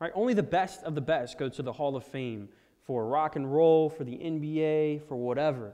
Right? 0.00 0.12
Only 0.14 0.32
the 0.32 0.42
best 0.42 0.82
of 0.84 0.94
the 0.94 1.00
best 1.02 1.38
go 1.38 1.50
to 1.50 1.62
the 1.62 1.72
Hall 1.72 1.94
of 1.96 2.04
Fame 2.04 2.48
for 2.86 3.06
rock 3.06 3.36
and 3.36 3.52
roll, 3.52 3.90
for 3.90 4.04
the 4.04 4.16
NBA, 4.16 5.06
for 5.08 5.16
whatever. 5.16 5.72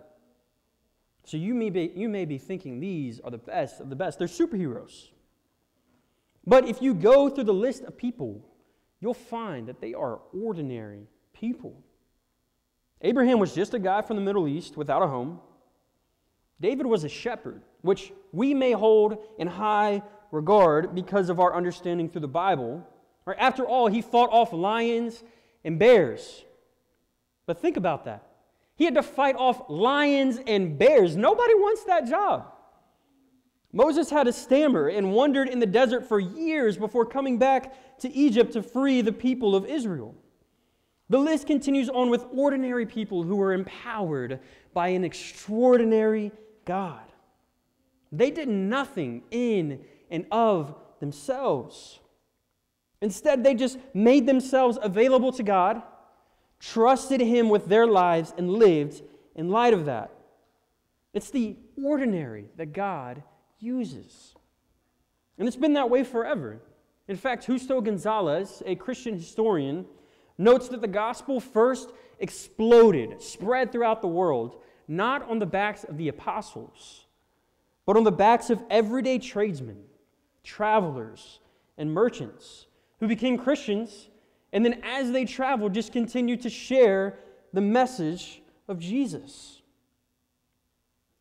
So 1.25 1.37
you 1.39 1.55
may 1.55 1.71
be, 1.71 1.91
you 1.95 2.09
may 2.09 2.27
be 2.27 2.39
thinking 2.39 2.81
these 2.81 3.21
are 3.21 3.31
the 3.31 3.39
best 3.39 3.81
of 3.81 3.89
the 3.89 3.97
best. 3.97 4.19
They're 4.19 4.29
superheroes. 4.29 5.09
But 6.47 6.69
if 6.69 6.83
you 6.83 6.93
go 6.93 7.31
through 7.31 7.45
the 7.45 7.55
list 7.55 7.85
of 7.85 7.97
people, 7.97 8.45
you'll 9.01 9.15
find 9.15 9.67
that 9.69 9.81
they 9.81 9.95
are 9.95 10.21
ordinary 10.39 11.07
people. 11.33 11.83
Abraham 13.01 13.39
was 13.39 13.55
just 13.55 13.75
a 13.75 13.79
guy 13.79 14.03
from 14.03 14.17
the 14.17 14.23
Middle 14.23 14.47
East 14.47 14.77
without 14.77 15.03
a 15.03 15.07
home. 15.07 15.41
David 16.61 16.87
was 16.87 17.05
a 17.05 17.09
shepherd, 17.09 17.63
which 17.81 18.13
we 18.33 18.55
may 18.55 18.73
hold 18.73 19.19
in 19.39 19.47
high 19.47 20.03
regard 20.31 20.95
because 20.95 21.31
of 21.31 21.41
our 21.41 21.55
understanding 21.55 22.09
through 22.09 22.23
the 22.23 22.29
Bible. 22.29 22.87
Right? 23.25 23.37
After 23.39 23.65
all, 23.67 23.87
he 23.87 24.03
fought 24.03 24.31
off 24.31 24.53
lions 24.53 25.23
and 25.65 25.79
bears. 25.79 26.45
But 27.47 27.61
think 27.61 27.77
about 27.77 28.05
that. 28.05 28.27
He 28.77 28.85
had 28.85 28.95
to 28.95 29.03
fight 29.03 29.37
off 29.37 29.63
lions 29.69 30.39
and 30.47 30.79
bears. 30.79 31.17
Nobody 31.17 31.55
wants 31.55 31.85
that 31.85 32.09
job. 32.09 32.51
Moses 33.73 34.11
had 34.11 34.29
a 34.29 34.33
stammer 34.33 34.89
and 34.89 35.13
wandered 35.13 35.49
in 35.49 35.59
the 35.59 35.67
desert 35.67 36.07
for 36.07 36.21
years 36.21 36.77
before 36.77 37.05
coming 37.05 37.39
back 37.39 37.99
to 37.99 38.13
Egypt 38.13 38.53
to 38.53 38.63
free 38.63 39.01
the 39.01 39.13
people 39.13 39.57
of 39.57 39.67
Israel. 39.67 40.15
The 41.09 41.19
list 41.19 41.47
continues 41.47 41.89
on 41.89 42.09
with 42.09 42.25
ordinary 42.33 42.87
people 42.87 43.25
who 43.25 43.37
were 43.37 43.53
empowered 43.53 44.41
by 44.73 44.89
an 44.89 45.05
extraordinary 45.05 46.33
God. 46.65 47.03
They 48.11 48.31
did 48.31 48.49
nothing 48.49 49.23
in 49.31 49.85
and 50.11 50.27
of 50.31 50.77
themselves. 51.01 51.99
Instead, 53.01 53.45
they 53.45 53.55
just 53.55 53.79
made 53.93 54.27
themselves 54.27 54.79
available 54.81 55.33
to 55.33 55.43
God 55.43 55.83
trusted 56.61 57.21
Him 57.21 57.49
with 57.49 57.67
their 57.67 57.87
lives, 57.87 58.33
and 58.37 58.51
lived 58.51 59.03
in 59.35 59.49
light 59.49 59.75
of 59.75 59.87
that. 59.87 60.11
It's 61.13 61.31
the 61.31 61.57
ordinary 61.83 62.47
that 62.57 62.73
God 62.73 63.23
uses. 63.59 64.35
And 65.39 65.47
it's 65.47 65.57
been 65.57 65.75
that 65.75 65.91
way 65.91 66.05
forever. 66.05 66.61
In 67.07 67.17
fact, 67.17 67.47
Justo 67.47 67.81
Gonzalez, 67.81 68.63
a 68.67 68.75
Christian 68.75 69.15
historian, 69.15 69.87
notes 70.39 70.69
that 70.69 70.81
the 70.81 70.89
gospel 70.89 71.41
first 71.41 71.93
exploded, 72.19 73.21
spread 73.21 73.71
throughout 73.71 74.01
the 74.01 74.09
world, 74.09 74.57
not 74.89 75.29
on 75.29 75.39
the 75.39 75.47
backs 75.47 75.85
of 75.85 75.97
the 75.97 76.09
apostles, 76.09 77.07
but 77.87 77.97
on 77.97 78.05
the 78.05 78.13
backs 78.13 78.51
of 78.51 78.63
everyday 78.71 79.19
tradesmen, 79.19 79.83
travelers, 80.43 81.41
and 81.77 81.93
merchants 81.93 82.67
who 83.01 83.09
became 83.09 83.37
Christians 83.37 84.09
And 84.55 84.65
then 84.65 84.81
as 84.85 85.11
they 85.11 85.25
travel, 85.25 85.69
just 85.69 85.93
continue 85.93 86.37
to 86.37 86.49
share 86.49 87.19
the 87.53 87.61
message 87.61 88.41
of 88.69 88.79
Jesus. 88.79 89.61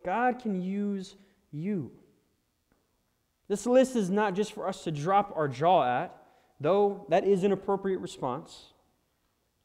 God 0.05 0.39
can 0.39 0.61
use 0.61 1.15
you. 1.51 1.91
This 3.47 3.65
list 3.65 3.95
is 3.95 4.11
not 4.11 4.35
just 4.35 4.53
for 4.53 4.67
us 4.67 4.83
to 4.83 4.91
drop 4.91 5.33
our 5.35 5.47
jaw 5.47 5.83
at, 6.03 6.15
though 6.59 7.07
that 7.09 7.25
is 7.25 7.43
an 7.43 7.51
appropriate 7.51 7.99
response. 7.99 8.73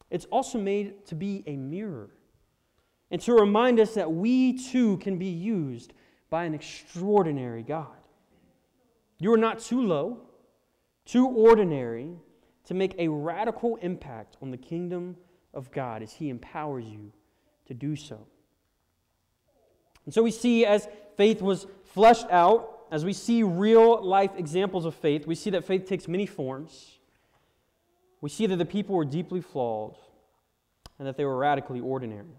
It's 0.09 0.25
also 0.25 0.57
made 0.57 1.05
to 1.05 1.15
be 1.15 1.43
a 1.45 1.55
mirror 1.55 2.09
and 3.11 3.21
to 3.21 3.33
remind 3.33 3.79
us 3.79 3.93
that 3.93 4.11
we 4.11 4.57
too 4.57 4.97
can 4.97 5.19
be 5.19 5.27
used 5.27 5.93
by 6.31 6.45
an 6.45 6.55
extraordinary 6.55 7.61
God. 7.61 7.87
You 9.19 9.31
are 9.33 9.37
not 9.37 9.59
too 9.59 9.81
low, 9.81 10.21
too 11.05 11.27
ordinary 11.27 12.15
to 12.69 12.75
make 12.75 12.93
a 12.99 13.07
radical 13.07 13.77
impact 13.77 14.37
on 14.43 14.51
the 14.51 14.57
kingdom 14.57 15.17
of 15.55 15.71
God 15.71 16.03
as 16.03 16.13
He 16.13 16.29
empowers 16.29 16.85
you 16.85 17.11
to 17.65 17.73
do 17.73 17.95
so. 17.95 18.27
And 20.05 20.13
so 20.13 20.21
we 20.21 20.29
see 20.29 20.67
as 20.67 20.87
faith 21.17 21.41
was 21.41 21.65
fleshed 21.83 22.27
out, 22.29 22.81
as 22.91 23.03
we 23.03 23.11
see 23.11 23.41
real 23.41 24.05
life 24.05 24.29
examples 24.37 24.85
of 24.85 24.93
faith, 24.93 25.25
we 25.25 25.33
see 25.33 25.49
that 25.49 25.65
faith 25.65 25.87
takes 25.87 26.07
many 26.07 26.27
forms. 26.27 26.99
We 28.21 28.29
see 28.29 28.45
that 28.45 28.57
the 28.57 28.65
people 28.65 28.95
were 28.95 29.05
deeply 29.05 29.41
flawed 29.41 29.95
and 30.99 31.07
that 31.07 31.17
they 31.17 31.25
were 31.25 31.37
radically 31.37 31.79
ordinary. 31.79 32.37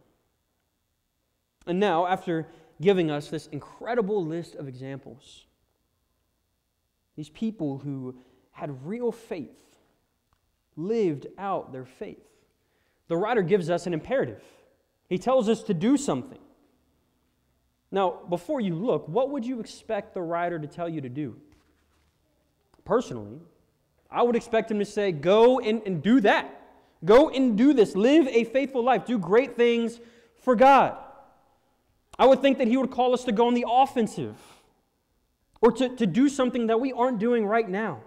And 1.66 1.80
now, 1.80 2.06
after 2.06 2.46
giving 2.80 3.10
us 3.10 3.30
this 3.30 3.48
incredible 3.48 4.24
list 4.24 4.54
of 4.54 4.68
examples, 4.68 5.46
these 7.16 7.30
people 7.30 7.78
who 7.78 8.14
had 8.52 8.86
real 8.86 9.10
faith 9.10 9.69
lived 10.76 11.26
out 11.38 11.72
their 11.72 11.84
faith. 11.84 12.24
The 13.08 13.16
writer 13.16 13.42
gives 13.42 13.70
us 13.70 13.86
an 13.86 13.94
imperative. 13.94 14.42
He 15.08 15.18
tells 15.18 15.48
us 15.48 15.62
to 15.64 15.74
do 15.74 15.96
something. 15.96 16.38
Now, 17.90 18.20
before 18.28 18.60
you 18.60 18.74
look, 18.76 19.08
what 19.08 19.30
would 19.30 19.44
you 19.44 19.58
expect 19.58 20.14
the 20.14 20.22
writer 20.22 20.58
to 20.58 20.66
tell 20.66 20.88
you 20.88 21.00
to 21.00 21.08
do? 21.08 21.36
Personally, 22.84 23.40
I 24.10 24.22
would 24.22 24.36
expect 24.36 24.70
him 24.70 24.78
to 24.78 24.84
say, 24.84 25.12
Go 25.12 25.58
and, 25.58 25.82
and 25.84 26.02
do 26.02 26.20
that. 26.20 26.56
Go 27.04 27.30
and 27.30 27.56
do 27.56 27.72
this. 27.72 27.96
Live 27.96 28.28
a 28.28 28.44
faithful 28.44 28.84
life. 28.84 29.06
Do 29.06 29.18
great 29.18 29.56
things 29.56 29.98
for 30.38 30.54
God. 30.54 30.96
I 32.18 32.26
would 32.26 32.40
think 32.40 32.58
that 32.58 32.68
he 32.68 32.76
would 32.76 32.90
call 32.90 33.14
us 33.14 33.24
to 33.24 33.32
go 33.32 33.46
on 33.46 33.54
the 33.54 33.64
offensive 33.68 34.36
or 35.60 35.72
to, 35.72 35.88
to 35.96 36.06
do 36.06 36.28
something 36.28 36.66
that 36.68 36.80
we 36.80 36.92
aren't 36.92 37.18
doing 37.18 37.46
right 37.46 37.68
now. 37.68 38.00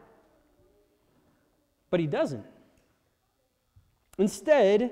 But 1.90 2.00
he 2.00 2.08
doesn't. 2.08 2.46
Instead, 4.18 4.92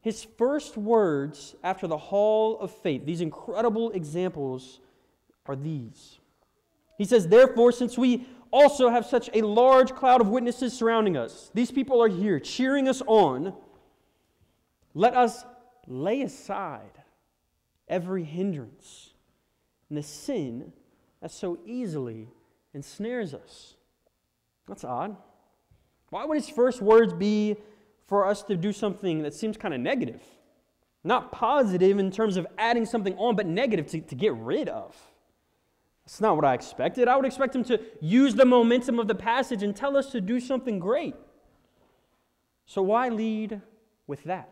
his 0.00 0.24
first 0.36 0.76
words 0.76 1.54
after 1.62 1.86
the 1.86 1.96
hall 1.96 2.58
of 2.58 2.70
faith, 2.70 3.06
these 3.06 3.20
incredible 3.20 3.90
examples, 3.92 4.80
are 5.46 5.56
these. 5.56 6.18
He 6.98 7.04
says, 7.04 7.28
Therefore, 7.28 7.72
since 7.72 7.98
we 7.98 8.26
also 8.50 8.88
have 8.88 9.06
such 9.06 9.28
a 9.32 9.42
large 9.42 9.94
cloud 9.94 10.20
of 10.20 10.28
witnesses 10.28 10.72
surrounding 10.72 11.16
us, 11.16 11.50
these 11.54 11.70
people 11.70 12.02
are 12.02 12.08
here 12.08 12.38
cheering 12.38 12.88
us 12.88 13.02
on, 13.06 13.54
let 14.94 15.14
us 15.14 15.44
lay 15.86 16.22
aside 16.22 17.02
every 17.88 18.24
hindrance 18.24 19.10
and 19.88 19.98
the 19.98 20.02
sin 20.02 20.72
that 21.20 21.30
so 21.30 21.58
easily 21.66 22.28
ensnares 22.72 23.34
us. 23.34 23.74
That's 24.68 24.84
odd. 24.84 25.16
Why 26.10 26.24
would 26.24 26.36
his 26.36 26.48
first 26.48 26.80
words 26.80 27.12
be 27.12 27.56
for 28.06 28.26
us 28.26 28.42
to 28.44 28.56
do 28.56 28.72
something 28.72 29.22
that 29.22 29.34
seems 29.34 29.56
kind 29.56 29.74
of 29.74 29.80
negative? 29.80 30.22
Not 31.02 31.32
positive 31.32 31.98
in 31.98 32.10
terms 32.10 32.36
of 32.36 32.46
adding 32.56 32.86
something 32.86 33.16
on, 33.18 33.36
but 33.36 33.46
negative 33.46 33.86
to, 33.88 34.00
to 34.00 34.14
get 34.14 34.34
rid 34.34 34.68
of. 34.68 34.96
That's 36.04 36.20
not 36.20 36.36
what 36.36 36.44
I 36.44 36.54
expected. 36.54 37.08
I 37.08 37.16
would 37.16 37.24
expect 37.24 37.54
him 37.54 37.64
to 37.64 37.80
use 38.00 38.34
the 38.34 38.44
momentum 38.44 38.98
of 38.98 39.08
the 39.08 39.14
passage 39.14 39.62
and 39.62 39.74
tell 39.74 39.96
us 39.96 40.12
to 40.12 40.20
do 40.20 40.38
something 40.40 40.78
great. 40.78 41.14
So, 42.66 42.82
why 42.82 43.08
lead 43.08 43.60
with 44.06 44.24
that? 44.24 44.50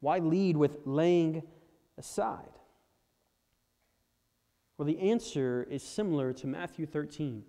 Why 0.00 0.18
lead 0.18 0.56
with 0.56 0.78
laying 0.84 1.42
aside? 1.96 2.50
Well, 4.76 4.86
the 4.86 4.98
answer 4.98 5.66
is 5.70 5.82
similar 5.82 6.32
to 6.34 6.46
Matthew 6.46 6.86
13 6.86 7.44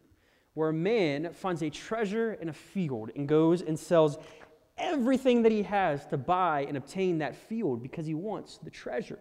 where 0.56 0.70
a 0.70 0.74
man 0.74 1.32
finds 1.34 1.62
a 1.62 1.70
treasure 1.70 2.34
in 2.34 2.50
a 2.50 2.54
field 2.54 3.12
and 3.16 3.28
goes 3.28 3.62
and 3.62 3.78
sells 3.78 4.18
everything 4.78 5.44
that 5.44 5.52
he 5.52 5.64
has 5.64 6.06
to 6.08 6.18
buy 6.18 6.66
and 6.68 6.78
obtain 6.78 7.20
that 7.20 7.36
field 7.36 7.82
because 7.82 8.06
he 8.06 8.14
wants 8.14 8.58
the 8.58 8.70
treasure. 8.70 9.20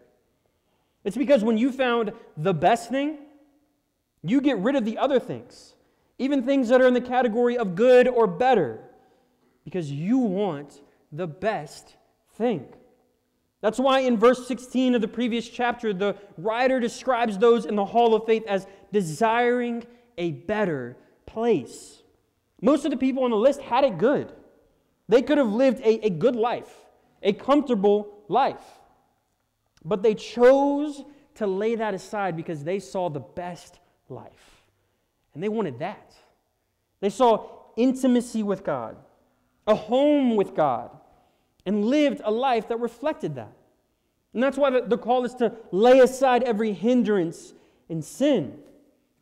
It's 1.05 1.17
because 1.17 1.45
when 1.45 1.59
you 1.59 1.71
found 1.71 2.13
the 2.37 2.55
best 2.55 2.91
thing, 2.91 3.19
you 4.23 4.41
get 4.41 4.59
rid 4.59 4.75
of 4.75 4.85
the 4.85 4.99
other 4.99 5.21
things, 5.21 5.75
even 6.19 6.43
things 6.43 6.69
that 6.71 6.81
are 6.81 6.87
in 6.87 6.95
the 6.95 7.01
category 7.01 7.59
of 7.59 7.75
good 7.75 8.09
or 8.09 8.27
better, 8.27 8.81
because 9.65 9.91
you 9.91 10.19
want 10.19 10.81
the 11.13 11.27
best 11.27 11.95
thing. 12.37 12.67
That's 13.61 13.79
why 13.79 14.01
in 14.01 14.19
verse 14.19 14.47
16 14.47 14.95
of 14.95 15.01
the 15.01 15.09
previous 15.09 15.49
chapter, 15.49 15.95
the 15.95 16.17
writer 16.37 16.81
describes 16.81 17.39
those 17.39 17.65
in 17.65 17.77
the 17.77 17.85
hall 17.85 18.15
of 18.15 18.27
faith 18.27 18.45
as 18.47 18.67
desiring 18.93 19.85
a 20.19 20.33
better 20.33 20.97
place. 21.27 22.03
Most 22.61 22.85
of 22.85 22.91
the 22.91 22.97
people 22.97 23.25
on 23.25 23.31
the 23.31 23.37
list 23.37 23.61
had 23.61 23.85
it 23.85 23.99
good. 23.99 24.33
They 25.09 25.23
could 25.23 25.39
have 25.39 25.53
lived 25.53 25.81
a, 25.81 26.07
a 26.07 26.11
good 26.11 26.37
life, 26.37 26.73
a 27.23 27.33
comfortable 27.33 28.25
life. 28.29 28.65
But 29.85 30.03
they 30.03 30.15
chose 30.15 31.05
to 31.37 31.47
lay 31.47 31.75
that 31.75 31.95
aside 31.95 32.37
because 32.37 32.65
they 32.65 32.79
saw 32.79 33.11
the 33.11 33.21
best 33.21 33.79
life. 34.09 34.63
And 35.35 35.43
they 35.43 35.49
wanted 35.49 35.79
that. 35.81 36.15
They 37.01 37.11
saw 37.11 37.49
intimacy 37.77 38.43
with 38.43 38.65
God, 38.65 38.97
a 39.67 39.75
home 39.75 40.37
with 40.37 40.55
God, 40.55 40.91
and 41.67 41.85
lived 41.85 42.21
a 42.25 42.31
life 42.31 42.69
that 42.69 42.79
reflected 42.79 43.35
that. 43.35 43.53
And 44.33 44.43
that's 44.43 44.57
why 44.57 44.71
the, 44.81 44.99
call 44.99 45.25
is 45.25 45.35
to 45.37 45.53
lay 45.71 46.01
aside 46.01 46.43
every 46.43 46.73
hindrance 46.73 47.53
and 47.89 48.05
sin. 48.05 48.59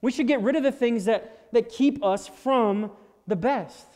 We 0.01 0.11
should 0.11 0.27
get 0.27 0.43
rid 0.43 0.57
of 0.57 0.63
the 0.63 0.73
things 0.73 1.05
that 1.07 1.43
that 1.53 1.69
keep 1.69 2.03
us 2.03 2.27
from 2.27 2.91
the 3.27 3.37
best. 3.37 3.87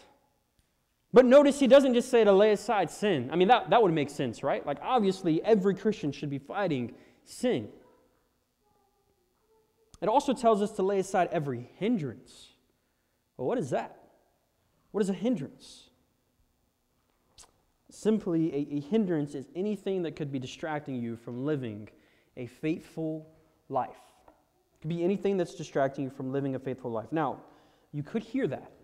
But 1.16 1.24
notice 1.24 1.58
he 1.58 1.66
doesn't 1.66 1.94
just 1.94 2.10
say 2.10 2.24
to 2.24 2.32
lay 2.32 2.52
aside 2.52 2.90
sin. 2.90 3.30
I 3.32 3.36
mean, 3.36 3.48
that, 3.48 3.70
that 3.70 3.82
would 3.82 3.94
make 3.94 4.10
sense, 4.10 4.42
right? 4.42 4.66
Like, 4.66 4.76
obviously, 4.82 5.42
every 5.42 5.74
Christian 5.74 6.12
should 6.12 6.28
be 6.28 6.36
fighting 6.36 6.92
sin. 7.24 7.70
It 10.02 10.10
also 10.10 10.34
tells 10.34 10.60
us 10.60 10.72
to 10.72 10.82
lay 10.82 10.98
aside 10.98 11.30
every 11.32 11.70
hindrance. 11.78 12.48
Well, 13.38 13.48
what 13.48 13.56
is 13.56 13.70
that? 13.70 13.96
What 14.90 15.00
is 15.00 15.08
a 15.08 15.14
hindrance? 15.14 15.88
Simply, 17.90 18.54
a, 18.54 18.76
a 18.76 18.80
hindrance 18.80 19.34
is 19.34 19.46
anything 19.56 20.02
that 20.02 20.16
could 20.16 20.30
be 20.30 20.38
distracting 20.38 20.96
you 20.96 21.16
from 21.16 21.46
living 21.46 21.88
a 22.36 22.44
faithful 22.44 23.26
life 23.70 24.02
It 24.28 24.82
could 24.82 24.90
be 24.90 25.02
anything 25.02 25.38
that's 25.38 25.54
distracting 25.54 26.04
you 26.04 26.10
from 26.10 26.30
living 26.30 26.56
a 26.56 26.58
faithful 26.58 26.90
life. 26.90 27.10
Now, 27.10 27.40
you 27.90 28.02
could 28.02 28.22
hear 28.22 28.46
that 28.48 28.75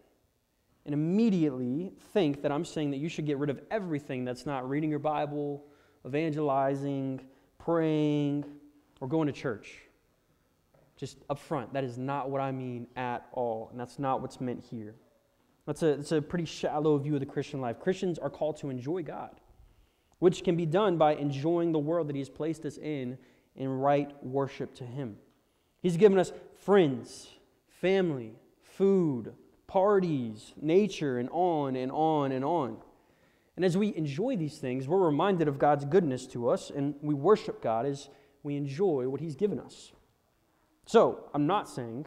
and 0.85 0.95
immediately 0.95 1.93
think 2.13 2.43
that 2.43 2.51
I'm 2.51 2.65
saying 2.65 2.91
that 2.91 2.97
you 2.99 3.09
should 3.09 3.27
get 3.27 3.39
rid 3.39 3.51
of 3.51 3.61
everything 3.71 4.25
that's 4.25 4.47
not 4.47 4.69
reading 4.69 4.91
your 4.91 4.99
Bible, 4.99 5.65
evangelizing, 6.07 7.21
praying, 7.59 8.45
or 9.01 9.09
going 9.09 9.27
to 9.27 9.33
church. 9.33 9.79
Just 10.97 11.19
up 11.31 11.39
front, 11.39 11.73
that 11.73 11.85
is 11.85 11.99
not 11.99 12.31
what 12.31 12.41
I 12.41 12.53
mean 12.53 12.87
at 12.97 13.27
all, 13.33 13.69
and 13.71 13.81
that's 13.81 13.99
not 13.99 14.21
what's 14.21 14.41
meant 14.41 14.63
here. 14.63 14.95
That's 15.67 15.83
a, 15.83 15.97
that's 15.97 16.13
a 16.13 16.21
pretty 16.21 16.45
shallow 16.45 16.99
view 16.99 17.15
of 17.15 17.21
the 17.21 17.27
Christian 17.27 17.61
life. 17.61 17.79
Christians 17.79 18.19
are 18.19 18.31
called 18.31 18.57
to 18.59 18.71
enjoy 18.71 19.03
God, 19.03 19.41
which 20.19 20.43
can 20.43 20.57
be 20.57 20.67
done 20.67 20.99
by 20.99 21.15
enjoying 21.15 21.73
the 21.73 21.79
world 21.79 22.09
that 22.09 22.17
He 22.17 22.21
has 22.21 22.29
placed 22.29 22.65
us 22.65 22.79
in 22.79 23.19
in 23.55 23.69
right 23.69 24.13
worship 24.25 24.75
to 24.77 24.85
Him. 24.85 25.17
He's 25.81 25.97
given 25.97 26.19
us 26.19 26.33
friends, 26.65 27.29
family, 27.69 28.35
food, 28.63 29.35
parties, 29.73 30.53
nature, 30.61 31.19
and 31.19 31.31
on 31.33 31.77
and 31.77 31.91
on 31.91 32.31
and 32.31 32.45
on. 32.45 32.77
And 33.57 33.65
as 33.65 33.75
we 33.75 33.97
enjoy 33.97 34.37
these 34.37 34.59
things, 34.59 34.87
we're 34.87 34.99
reminded 34.99 35.49
of 35.49 35.59
God's 35.59 35.87
goodness 35.87 36.27
to 36.29 36.51
us, 36.51 36.69
and 36.69 36.95
we 37.01 37.15
worship 37.15 37.63
God 37.63 37.87
as 37.87 38.11
we 38.43 38.55
enjoy 38.57 39.09
what 39.09 39.23
He's 39.23 39.35
given 39.35 39.59
us. 39.59 39.93
So, 40.85 41.31
I'm 41.33 41.47
not 41.47 41.71
saying 41.71 42.05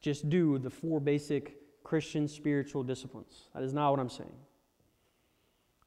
just 0.00 0.30
do 0.30 0.58
the 0.58 0.70
four 0.70 1.00
basic 1.00 1.58
Christian 1.82 2.26
spiritual 2.26 2.82
disciplines. 2.82 3.50
That 3.54 3.62
is 3.62 3.74
not 3.74 3.90
what 3.90 4.00
I'm 4.00 4.08
saying. 4.08 4.36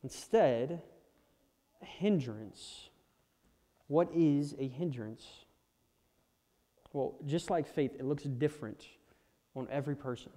Instead, 0.04 0.84
a 1.82 1.86
hindrance. 1.86 2.90
What 3.88 4.10
is 4.14 4.54
a 4.60 4.68
hindrance? 4.68 5.26
Well, 6.94 7.16
just 7.26 7.50
like 7.50 7.66
faith, 7.66 7.96
it 7.98 8.06
looks 8.06 8.24
different 8.24 8.86
on 9.56 9.68
every 9.72 9.96
person. 9.96 10.32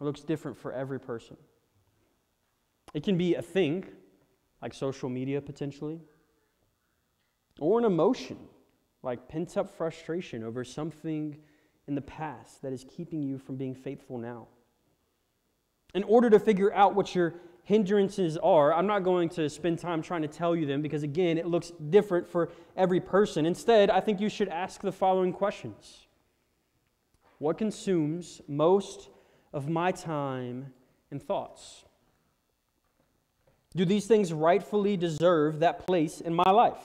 It 0.00 0.04
looks 0.04 0.20
different 0.20 0.56
for 0.56 0.72
every 0.72 1.00
person. 1.00 1.36
It 2.94 3.02
can 3.02 3.16
be 3.16 3.34
a 3.34 3.42
thing, 3.42 3.84
like 4.62 4.74
social 4.74 5.08
media 5.08 5.40
potentially, 5.40 6.00
or 7.60 7.78
an 7.78 7.84
emotion, 7.84 8.38
like 9.02 9.28
pent 9.28 9.56
up 9.56 9.76
frustration 9.76 10.42
over 10.42 10.64
something 10.64 11.36
in 11.88 11.94
the 11.94 12.02
past 12.02 12.62
that 12.62 12.72
is 12.72 12.84
keeping 12.84 13.22
you 13.22 13.38
from 13.38 13.56
being 13.56 13.74
faithful 13.74 14.18
now. 14.18 14.48
In 15.94 16.02
order 16.04 16.28
to 16.30 16.38
figure 16.38 16.72
out 16.74 16.94
what 16.94 17.14
your 17.14 17.34
hindrances 17.62 18.36
are, 18.38 18.72
I'm 18.74 18.86
not 18.86 19.02
going 19.02 19.28
to 19.30 19.48
spend 19.48 19.78
time 19.78 20.02
trying 20.02 20.22
to 20.22 20.28
tell 20.28 20.54
you 20.54 20.66
them 20.66 20.82
because, 20.82 21.02
again, 21.02 21.38
it 21.38 21.46
looks 21.46 21.72
different 21.90 22.26
for 22.28 22.50
every 22.76 23.00
person. 23.00 23.46
Instead, 23.46 23.90
I 23.90 24.00
think 24.00 24.20
you 24.20 24.28
should 24.28 24.48
ask 24.48 24.80
the 24.80 24.92
following 24.92 25.32
questions 25.32 26.06
What 27.38 27.58
consumes 27.58 28.40
most 28.46 29.08
of 29.56 29.70
my 29.70 29.90
time 29.90 30.70
and 31.10 31.20
thoughts? 31.20 31.86
Do 33.74 33.86
these 33.86 34.06
things 34.06 34.30
rightfully 34.30 34.98
deserve 34.98 35.60
that 35.60 35.86
place 35.86 36.20
in 36.20 36.34
my 36.34 36.50
life? 36.50 36.82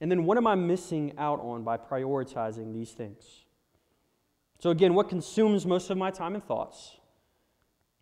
And 0.00 0.10
then 0.10 0.24
what 0.24 0.36
am 0.36 0.48
I 0.48 0.56
missing 0.56 1.12
out 1.16 1.38
on 1.40 1.62
by 1.62 1.76
prioritizing 1.76 2.72
these 2.72 2.90
things? 2.90 3.44
So, 4.58 4.70
again, 4.70 4.94
what 4.94 5.08
consumes 5.08 5.64
most 5.64 5.88
of 5.88 5.96
my 5.96 6.10
time 6.10 6.34
and 6.34 6.42
thoughts? 6.42 6.96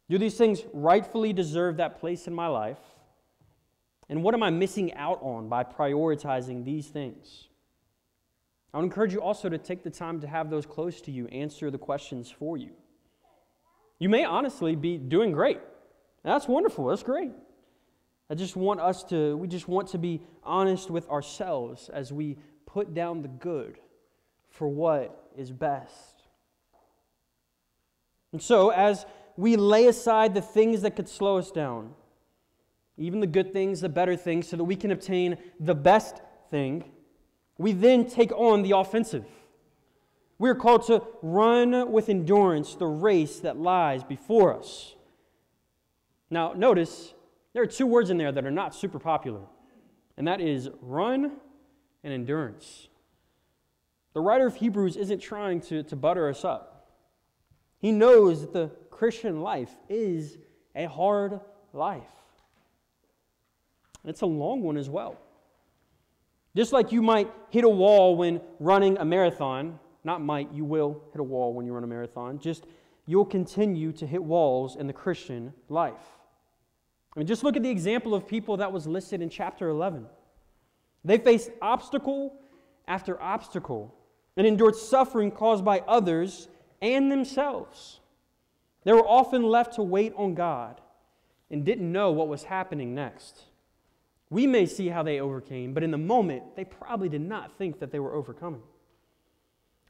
Do 0.09 0.17
these 0.17 0.37
things 0.37 0.63
rightfully 0.73 1.35
deserve 1.35 1.77
that 1.77 2.01
place 2.01 2.27
in 2.27 2.35
my 2.35 2.47
life? 2.47 2.81
And 4.09 4.23
what 4.23 4.33
am 4.33 4.43
I 4.43 4.49
missing 4.49 4.95
out 4.95 5.21
on 5.23 5.51
by 5.51 5.65
prioritizing 5.65 6.65
these 6.65 6.87
things? 6.89 7.50
I 8.73 8.79
would 8.79 8.85
encourage 8.85 9.13
you 9.13 9.21
also 9.21 9.49
to 9.49 9.59
take 9.59 9.83
the 9.83 9.91
time 9.91 10.21
to 10.21 10.27
have 10.27 10.49
those 10.51 10.67
close 10.67 11.01
to 11.03 11.11
you 11.11 11.27
answer 11.29 11.71
the 11.71 11.79
questions 11.79 12.31
for 12.31 12.57
you. 12.57 12.71
You 13.99 14.09
may 14.09 14.25
honestly 14.25 14.77
be 14.77 14.97
doing 14.97 15.33
great. 15.33 15.61
That's 16.23 16.47
wonderful. 16.47 16.87
That's 16.87 17.03
great. 17.03 17.33
I 18.31 18.35
just 18.35 18.55
want 18.55 18.81
us 18.81 19.03
to, 19.05 19.37
we 19.37 19.49
just 19.49 19.67
want 19.67 19.89
to 19.89 19.99
be 19.99 20.23
honest 20.45 20.91
with 20.91 21.09
ourselves 21.09 21.89
as 21.89 22.13
we 22.13 22.39
put 22.65 22.95
down 22.95 23.23
the 23.23 23.29
good 23.29 23.79
for 24.49 24.69
what 24.69 25.31
is 25.37 25.51
best. 25.51 26.23
And 28.33 28.41
so, 28.41 28.71
as 28.71 29.05
we 29.37 29.57
lay 29.57 29.87
aside 29.87 30.35
the 30.35 30.43
things 30.43 30.83
that 30.83 30.95
could 30.95 31.09
slow 31.09 31.39
us 31.39 31.51
down, 31.51 31.95
even 32.97 33.19
the 33.19 33.27
good 33.27 33.53
things, 33.53 33.81
the 33.81 33.89
better 33.89 34.15
things, 34.15 34.47
so 34.49 34.57
that 34.57 34.65
we 34.65 34.77
can 34.77 34.93
obtain 34.93 35.37
the 35.59 35.75
best 35.75 36.21
thing, 36.51 36.85
we 37.61 37.73
then 37.73 38.07
take 38.07 38.33
on 38.33 38.63
the 38.63 38.71
offensive. 38.71 39.27
We 40.39 40.49
are 40.49 40.55
called 40.55 40.87
to 40.87 41.03
run 41.21 41.93
with 41.93 42.09
endurance 42.09 42.75
the 42.75 42.87
race 42.87 43.41
that 43.41 43.59
lies 43.59 44.03
before 44.03 44.59
us. 44.59 44.95
Now, 46.31 46.55
notice 46.55 47.13
there 47.53 47.63
are 47.63 47.67
two 47.67 47.87
words 47.87 48.09
in 48.09 48.17
there 48.17 48.33
that 48.33 48.47
are 48.47 48.51
not 48.51 48.75
super 48.75 48.99
popular, 48.99 49.43
and 50.17 50.27
that 50.27 50.41
is 50.41 50.71
run 50.81 51.33
and 52.03 52.15
endurance. 52.15 52.89
The 54.15 54.23
writer 54.23 54.47
of 54.47 54.57
Hebrews 54.57 54.97
isn't 54.97 55.21
trying 55.21 55.61
to, 55.63 55.83
to 55.83 55.97
butter 55.97 56.31
us 56.31 56.47
up. 56.47 56.89
He 57.77 57.93
knows 57.93 58.41
that 58.41 58.55
the 58.55 58.71
Christian 58.89 59.43
life 59.43 59.77
is 59.91 60.39
a 60.75 60.87
hard 60.87 61.41
life. 61.75 62.01
And 64.03 64.09
It's 64.09 64.23
a 64.23 64.27
long 64.27 64.63
one 64.63 64.79
as 64.79 64.89
well. 64.89 65.19
Just 66.57 66.73
like 66.73 66.91
you 66.91 67.03
might 67.03 67.31
hit 67.51 67.65
a 67.65 67.69
wall 67.69 68.17
when 68.17 68.41
running 68.59 68.99
a 68.99 69.05
marathon, 69.05 69.79
not 70.03 70.21
might, 70.21 70.53
you 70.53 70.65
will 70.65 71.03
hit 71.13 71.21
a 71.21 71.25
wall 71.25 71.53
when 71.53 71.67
you 71.67 71.73
run 71.73 71.85
a 71.85 71.87
marathon, 71.87 72.39
just 72.39 72.65
you'll 73.07 73.25
continue 73.25 73.93
to 73.93 74.07
hit 74.07 74.23
walls 74.23 74.77
in 74.77 74.87
the 74.87 74.93
Christian 74.93 75.53
life. 75.69 76.19
I 77.15 77.19
mean, 77.19 77.27
just 77.27 77.45
look 77.45 77.57
at 77.57 77.63
the 77.63 77.71
example 77.71 78.15
of 78.15 78.27
people 78.27 78.57
that 78.59 78.73
was 78.73 78.87
listed 78.87 79.21
in 79.21 79.31
chapter 79.31 79.69
11. 79.69 80.07
They 81.05 81.19
faced 81.19 81.51
obstacle 81.61 82.37
after 82.87 83.21
obstacle 83.21 83.95
and 84.37 84.47
endured 84.47 84.77
suffering 84.77 85.31
caused 85.31 85.65
by 85.65 85.81
others 85.81 86.49
and 86.81 87.11
themselves. 87.11 88.01
They 88.85 88.93
were 88.93 89.07
often 89.07 89.43
left 89.43 89.75
to 89.75 89.83
wait 89.83 90.15
on 90.17 90.35
God 90.35 90.81
and 91.51 91.65
didn't 91.65 91.91
know 91.91 92.13
what 92.13 92.29
was 92.29 92.45
happening 92.45 92.95
next. 92.95 93.45
We 94.31 94.47
may 94.47 94.65
see 94.65 94.89
how 94.89 95.03
they 95.03 95.21
overcame, 95.21 95.75
but 95.75 95.83
in 95.83 95.91
the 95.91 95.99
moment, 95.99 96.55
they 96.55 96.65
probably 96.65 97.09
did 97.09 97.21
not 97.21 97.59
think 97.59 97.81
that 97.81 97.91
they 97.91 97.99
were 97.99 98.15
overcoming. 98.15 98.63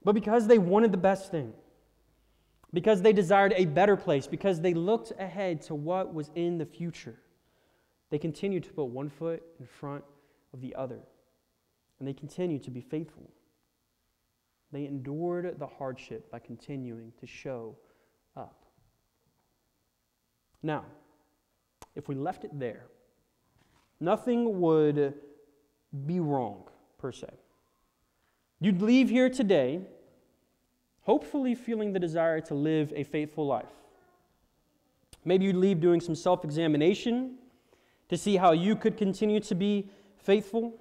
But 0.02 0.14
because 0.14 0.46
they 0.46 0.58
wanted 0.58 0.92
the 0.92 0.98
best 0.98 1.30
thing, 1.30 1.52
because 2.72 3.02
they 3.02 3.12
desired 3.12 3.52
a 3.56 3.66
better 3.66 3.96
place, 3.96 4.26
because 4.26 4.60
they 4.60 4.72
looked 4.72 5.12
ahead 5.18 5.60
to 5.62 5.74
what 5.74 6.14
was 6.14 6.30
in 6.34 6.56
the 6.56 6.64
future. 6.64 7.20
They 8.08 8.18
continued 8.18 8.64
to 8.64 8.72
put 8.72 8.84
one 8.84 9.10
foot 9.10 9.42
in 9.58 9.66
front 9.66 10.04
of 10.54 10.62
the 10.62 10.74
other, 10.74 11.00
and 11.98 12.08
they 12.08 12.14
continued 12.14 12.62
to 12.64 12.70
be 12.70 12.80
faithful. 12.80 13.30
They 14.72 14.86
endured 14.86 15.58
the 15.58 15.66
hardship 15.66 16.30
by 16.30 16.38
continuing 16.38 17.12
to 17.20 17.26
show 17.26 17.76
up. 18.36 18.64
Now, 20.62 20.84
if 21.94 22.08
we 22.08 22.14
left 22.14 22.44
it 22.44 22.58
there, 22.58 22.86
nothing 24.00 24.60
would 24.60 25.14
be 26.06 26.20
wrong, 26.20 26.64
per 26.98 27.12
se. 27.12 27.28
You'd 28.60 28.82
leave 28.82 29.08
here 29.08 29.30
today 29.30 29.80
hopefully 31.02 31.54
feeling 31.54 31.92
the 31.92 31.98
desire 31.98 32.40
to 32.40 32.54
live 32.54 32.92
a 32.94 33.04
faithful 33.04 33.46
life. 33.46 33.72
Maybe 35.24 35.44
you'd 35.46 35.56
leave 35.56 35.80
doing 35.80 36.00
some 36.00 36.14
self 36.14 36.44
examination 36.44 37.36
to 38.08 38.16
see 38.16 38.36
how 38.36 38.52
you 38.52 38.76
could 38.76 38.96
continue 38.96 39.40
to 39.40 39.54
be 39.54 39.88
faithful. 40.16 40.74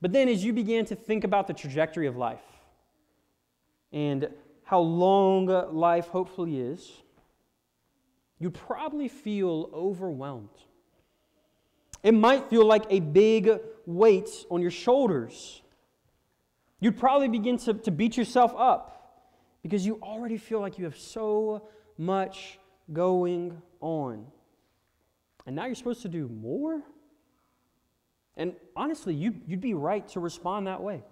But 0.00 0.12
then, 0.12 0.28
as 0.28 0.44
you 0.44 0.52
began 0.52 0.84
to 0.86 0.94
think 0.94 1.24
about 1.24 1.46
the 1.46 1.54
trajectory 1.54 2.06
of 2.06 2.16
life 2.16 2.44
and 3.92 4.28
how 4.64 4.80
long 4.80 5.46
life 5.72 6.08
hopefully 6.08 6.60
is, 6.60 7.02
you'd 8.38 8.54
probably 8.54 9.08
feel 9.08 9.70
overwhelmed. 9.72 10.48
It 12.06 12.14
might 12.14 12.48
feel 12.48 12.64
like 12.64 12.84
a 12.88 13.00
big 13.00 13.50
weight 13.84 14.28
on 14.48 14.62
your 14.62 14.70
shoulders. 14.70 15.60
You'd 16.78 16.96
probably 16.96 17.26
begin 17.26 17.56
to, 17.58 17.74
to 17.74 17.90
beat 17.90 18.16
yourself 18.16 18.54
up 18.56 19.24
because 19.64 19.84
you 19.84 19.98
already 20.00 20.38
feel 20.38 20.60
like 20.60 20.78
you 20.78 20.84
have 20.84 20.96
so 20.96 21.66
much 21.98 22.60
going 22.92 23.60
on. 23.80 24.24
And 25.46 25.56
now 25.56 25.66
you're 25.66 25.74
supposed 25.74 26.02
to 26.02 26.08
do 26.08 26.28
more? 26.28 26.80
And 28.36 28.54
honestly, 28.76 29.12
you, 29.12 29.34
you'd 29.44 29.60
be 29.60 29.74
right 29.74 30.06
to 30.10 30.20
respond 30.20 30.68
that 30.68 30.80
way. 30.80 31.02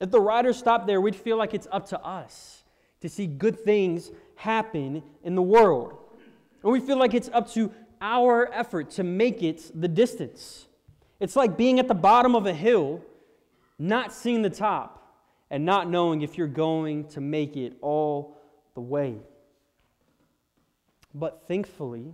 If 0.00 0.10
the 0.10 0.20
writer 0.20 0.52
stopped 0.52 0.86
there, 0.86 1.00
we'd 1.00 1.16
feel 1.16 1.38
like 1.38 1.54
it's 1.54 1.68
up 1.72 1.88
to 1.88 2.00
us 2.02 2.62
to 3.00 3.08
see 3.08 3.26
good 3.26 3.58
things 3.58 4.12
happen 4.36 5.02
in 5.22 5.34
the 5.34 5.40
world. 5.40 5.96
And 6.62 6.70
we 6.70 6.80
feel 6.80 6.98
like 6.98 7.14
it's 7.14 7.30
up 7.32 7.50
to 7.52 7.72
our 8.04 8.52
effort 8.52 8.90
to 8.90 9.02
make 9.02 9.42
it 9.42 9.70
the 9.74 9.88
distance. 9.88 10.66
It's 11.20 11.36
like 11.36 11.56
being 11.56 11.80
at 11.80 11.88
the 11.88 11.94
bottom 11.94 12.36
of 12.36 12.44
a 12.44 12.52
hill, 12.52 13.02
not 13.78 14.12
seeing 14.12 14.42
the 14.42 14.50
top 14.50 15.16
and 15.50 15.64
not 15.64 15.88
knowing 15.88 16.20
if 16.20 16.36
you're 16.36 16.46
going 16.46 17.08
to 17.08 17.22
make 17.22 17.56
it 17.56 17.72
all 17.80 18.36
the 18.74 18.82
way. 18.82 19.16
But 21.14 21.44
thankfully, 21.48 22.12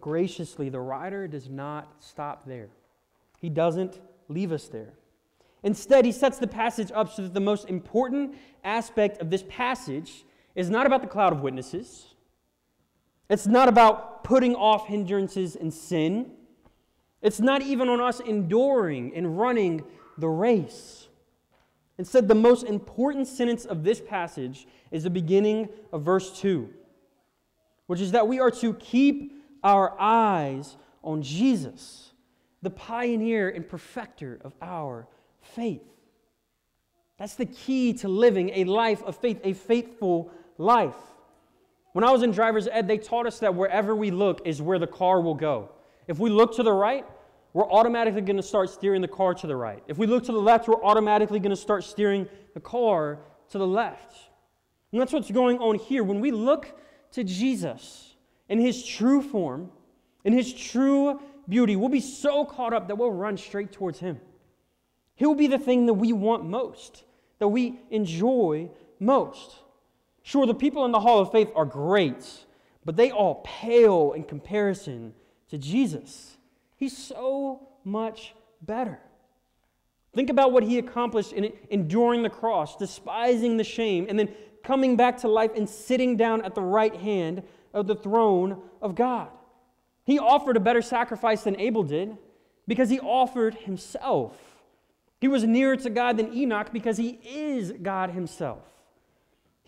graciously, 0.00 0.68
the 0.70 0.80
writer 0.80 1.28
does 1.28 1.48
not 1.48 1.94
stop 2.00 2.44
there. 2.44 2.70
He 3.38 3.48
doesn't 3.48 4.00
leave 4.26 4.50
us 4.50 4.66
there. 4.66 4.94
Instead, 5.62 6.04
he 6.04 6.10
sets 6.10 6.38
the 6.38 6.48
passage 6.48 6.90
up 6.92 7.12
so 7.12 7.22
that 7.22 7.34
the 7.34 7.40
most 7.40 7.68
important 7.68 8.34
aspect 8.64 9.18
of 9.18 9.30
this 9.30 9.44
passage 9.48 10.24
is 10.56 10.68
not 10.68 10.84
about 10.84 11.02
the 11.02 11.08
cloud 11.08 11.32
of 11.32 11.42
witnesses. 11.42 12.14
It's 13.30 13.46
not 13.46 13.68
about 13.68 14.17
putting 14.28 14.54
off 14.54 14.86
hindrances 14.86 15.56
and 15.56 15.72
sin. 15.72 16.30
It's 17.22 17.40
not 17.40 17.62
even 17.62 17.88
on 17.88 17.98
us 17.98 18.20
enduring 18.20 19.16
and 19.16 19.38
running 19.38 19.82
the 20.18 20.28
race. 20.28 21.08
Instead, 21.96 22.28
the 22.28 22.34
most 22.34 22.64
important 22.64 23.26
sentence 23.26 23.64
of 23.64 23.84
this 23.84 24.02
passage 24.02 24.66
is 24.90 25.04
the 25.04 25.10
beginning 25.10 25.70
of 25.94 26.02
verse 26.02 26.38
2, 26.40 26.68
which 27.86 28.02
is 28.02 28.12
that 28.12 28.28
we 28.28 28.38
are 28.38 28.50
to 28.50 28.74
keep 28.74 29.32
our 29.64 29.98
eyes 29.98 30.76
on 31.02 31.22
Jesus, 31.22 32.12
the 32.60 32.68
pioneer 32.68 33.48
and 33.48 33.66
perfecter 33.66 34.38
of 34.44 34.52
our 34.60 35.08
faith. 35.40 35.88
That's 37.16 37.34
the 37.34 37.46
key 37.46 37.94
to 37.94 38.08
living 38.08 38.50
a 38.50 38.64
life 38.64 39.02
of 39.04 39.16
faith, 39.16 39.40
a 39.42 39.54
faithful 39.54 40.30
life. 40.58 40.96
When 41.92 42.04
I 42.04 42.10
was 42.10 42.22
in 42.22 42.30
driver's 42.30 42.68
ed, 42.68 42.86
they 42.86 42.98
taught 42.98 43.26
us 43.26 43.38
that 43.40 43.54
wherever 43.54 43.94
we 43.94 44.10
look 44.10 44.46
is 44.46 44.60
where 44.60 44.78
the 44.78 44.86
car 44.86 45.20
will 45.20 45.34
go. 45.34 45.70
If 46.06 46.18
we 46.18 46.30
look 46.30 46.54
to 46.56 46.62
the 46.62 46.72
right, 46.72 47.04
we're 47.52 47.70
automatically 47.70 48.20
going 48.20 48.36
to 48.36 48.42
start 48.42 48.70
steering 48.70 49.02
the 49.02 49.08
car 49.08 49.34
to 49.34 49.46
the 49.46 49.56
right. 49.56 49.82
If 49.88 49.98
we 49.98 50.06
look 50.06 50.24
to 50.24 50.32
the 50.32 50.40
left, 50.40 50.68
we're 50.68 50.82
automatically 50.84 51.40
going 51.40 51.50
to 51.50 51.56
start 51.56 51.84
steering 51.84 52.28
the 52.54 52.60
car 52.60 53.18
to 53.50 53.58
the 53.58 53.66
left. 53.66 54.14
And 54.92 55.00
that's 55.00 55.12
what's 55.12 55.30
going 55.30 55.58
on 55.58 55.76
here. 55.76 56.04
When 56.04 56.20
we 56.20 56.30
look 56.30 56.78
to 57.12 57.24
Jesus 57.24 58.14
in 58.48 58.58
his 58.58 58.84
true 58.84 59.22
form, 59.22 59.70
in 60.24 60.32
his 60.32 60.52
true 60.52 61.20
beauty, 61.48 61.76
we'll 61.76 61.88
be 61.88 62.00
so 62.00 62.44
caught 62.44 62.72
up 62.72 62.88
that 62.88 62.96
we'll 62.96 63.12
run 63.12 63.36
straight 63.36 63.72
towards 63.72 63.98
him. 63.98 64.20
He 65.14 65.26
will 65.26 65.34
be 65.34 65.46
the 65.46 65.58
thing 65.58 65.86
that 65.86 65.94
we 65.94 66.12
want 66.12 66.44
most, 66.44 67.04
that 67.38 67.48
we 67.48 67.80
enjoy 67.90 68.70
most. 69.00 69.56
Sure, 70.28 70.44
the 70.44 70.52
people 70.52 70.84
in 70.84 70.92
the 70.92 71.00
Hall 71.00 71.20
of 71.20 71.32
Faith 71.32 71.50
are 71.56 71.64
great, 71.64 72.44
but 72.84 72.96
they 72.96 73.10
all 73.10 73.36
pale 73.46 74.12
in 74.12 74.24
comparison 74.24 75.14
to 75.48 75.56
Jesus. 75.56 76.36
He's 76.76 76.94
so 76.94 77.70
much 77.82 78.34
better. 78.60 78.98
Think 80.14 80.28
about 80.28 80.52
what 80.52 80.64
he 80.64 80.76
accomplished 80.76 81.32
in 81.32 81.50
enduring 81.70 82.22
the 82.22 82.28
cross, 82.28 82.76
despising 82.76 83.56
the 83.56 83.64
shame, 83.64 84.04
and 84.06 84.18
then 84.18 84.28
coming 84.62 84.96
back 84.96 85.16
to 85.20 85.28
life 85.28 85.52
and 85.56 85.66
sitting 85.66 86.14
down 86.18 86.44
at 86.44 86.54
the 86.54 86.60
right 86.60 86.94
hand 86.94 87.42
of 87.72 87.86
the 87.86 87.96
throne 87.96 88.60
of 88.82 88.94
God. 88.94 89.30
He 90.04 90.18
offered 90.18 90.58
a 90.58 90.60
better 90.60 90.82
sacrifice 90.82 91.44
than 91.44 91.58
Abel 91.58 91.84
did 91.84 92.18
because 92.66 92.90
he 92.90 93.00
offered 93.00 93.54
himself. 93.54 94.36
He 95.22 95.28
was 95.28 95.44
nearer 95.44 95.76
to 95.76 95.88
God 95.88 96.18
than 96.18 96.34
Enoch 96.34 96.70
because 96.70 96.98
he 96.98 97.18
is 97.24 97.72
God 97.80 98.10
himself. 98.10 98.77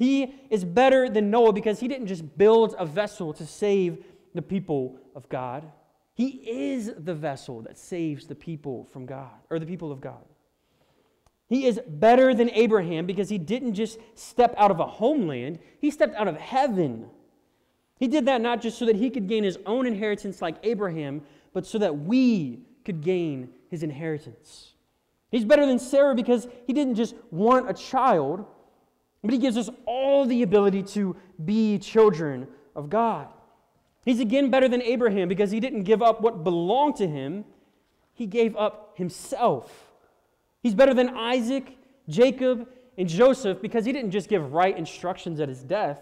He 0.01 0.35
is 0.49 0.65
better 0.65 1.11
than 1.11 1.31
Noah 1.31 1.53
because 1.53 1.79
he 1.79 1.87
didn't 1.87 2.07
just 2.07 2.39
build 2.39 2.75
a 2.79 2.87
vessel 2.87 3.35
to 3.35 3.45
save 3.45 4.03
the 4.35 4.41
people 4.41 4.99
of 5.15 5.29
God. 5.29 5.71
He 6.15 6.29
is 6.49 6.91
the 6.97 7.15
vessel 7.15 7.61
that 7.61 7.77
saves 7.77 8.27
the 8.27 8.35
people 8.35 8.89
from 8.95 9.05
God, 9.05 9.29
or 9.51 9.59
the 9.59 9.67
people 9.67 9.93
of 9.93 10.01
God. 10.01 10.25
He 11.51 11.67
is 11.67 11.79
better 11.87 12.33
than 12.33 12.49
Abraham 12.49 13.05
because 13.05 13.29
he 13.29 13.37
didn't 13.37 13.75
just 13.75 13.99
step 14.15 14.55
out 14.57 14.71
of 14.71 14.81
a 14.81 14.87
homeland, 14.87 15.59
he 15.83 15.91
stepped 15.91 16.15
out 16.15 16.29
of 16.29 16.39
heaven. 16.39 17.11
He 17.99 18.09
did 18.09 18.25
that 18.25 18.41
not 18.41 18.63
just 18.63 18.79
so 18.79 18.87
that 18.87 18.97
he 18.97 19.11
could 19.11 19.29
gain 19.29 19.45
his 19.45 19.59
own 19.67 19.87
inheritance 19.87 20.41
like 20.41 20.57
Abraham, 20.63 21.21
but 21.53 21.67
so 21.67 21.77
that 21.77 21.95
we 21.95 22.61
could 22.87 23.03
gain 23.03 23.51
his 23.69 23.83
inheritance. 23.83 24.73
He's 25.31 25.45
better 25.45 25.67
than 25.67 25.79
Sarah 25.79 26.15
because 26.15 26.49
he 26.67 26.73
didn't 26.73 26.95
just 26.95 27.15
want 27.31 27.69
a 27.69 27.75
child, 27.75 28.47
but 29.23 29.33
he 29.33 29.39
gives 29.39 29.57
us 29.57 29.69
all 29.87 30.25
the 30.25 30.43
ability 30.43 30.83
to 30.83 31.17
be 31.45 31.79
children 31.79 32.47
of 32.75 32.89
God. 32.89 33.29
He's 34.05 34.21
again 34.21 34.51
better 34.51 34.69
than 34.69 34.83
Abraham 34.83 35.29
because 35.29 35.51
he 35.51 35.61
didn't 35.61 35.83
give 35.83 36.03
up 36.03 36.21
what 36.21 36.43
belonged 36.43 36.97
to 36.97 37.07
him, 37.07 37.45
he 38.15 38.27
gave 38.27 38.57
up 38.57 38.95
himself. 38.97 39.93
He's 40.63 40.75
better 40.75 40.95
than 40.95 41.11
Isaac, 41.11 41.77
Jacob, 42.09 42.69
and 42.97 43.09
Joseph 43.09 43.63
because 43.63 43.85
he 43.85 43.93
didn't 43.93 44.11
just 44.11 44.29
give 44.29 44.53
right 44.53 44.77
instructions 44.77 45.41
at 45.41 45.49
his 45.49 45.63
death. 45.63 46.01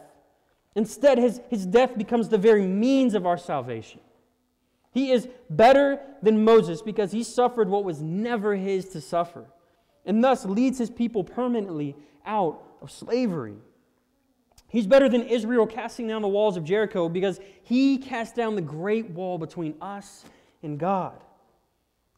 Instead, 0.74 1.18
his, 1.18 1.40
his 1.48 1.66
death 1.66 1.96
becomes 1.96 2.28
the 2.28 2.38
very 2.38 2.66
means 2.66 3.14
of 3.14 3.26
our 3.26 3.38
salvation. 3.38 4.00
He 4.92 5.10
is 5.10 5.28
better 5.50 6.00
than 6.22 6.44
Moses 6.44 6.82
because 6.82 7.12
he 7.12 7.22
suffered 7.22 7.68
what 7.68 7.84
was 7.84 8.00
never 8.00 8.56
his 8.56 8.88
to 8.90 9.00
suffer, 9.00 9.46
and 10.08 10.24
thus 10.24 10.44
leads 10.44 10.78
his 10.78 10.90
people 10.90 11.22
permanently 11.22 11.94
out 12.26 12.64
of 12.80 12.90
slavery. 12.90 13.58
He's 14.68 14.86
better 14.86 15.08
than 15.08 15.22
Israel 15.22 15.66
casting 15.66 16.08
down 16.08 16.22
the 16.22 16.28
walls 16.28 16.56
of 16.56 16.64
Jericho 16.64 17.08
because 17.08 17.38
he 17.62 17.98
cast 17.98 18.34
down 18.34 18.54
the 18.54 18.62
great 18.62 19.10
wall 19.10 19.38
between 19.38 19.74
us 19.80 20.24
and 20.62 20.78
God. 20.78 21.22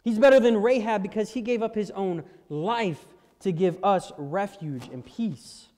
He's 0.03 0.19
better 0.19 0.41
than 0.41 0.63
Rahab 0.63 1.03
because 1.03 1.31
he 1.31 1.43
gave 1.43 1.63
up 1.63 1.75
his 1.75 1.91
own 1.91 2.25
life 2.49 3.05
to 3.41 3.53
give 3.53 3.83
us 3.85 4.13
refuge 4.17 4.89
and 4.93 5.05
peace. 5.05 5.69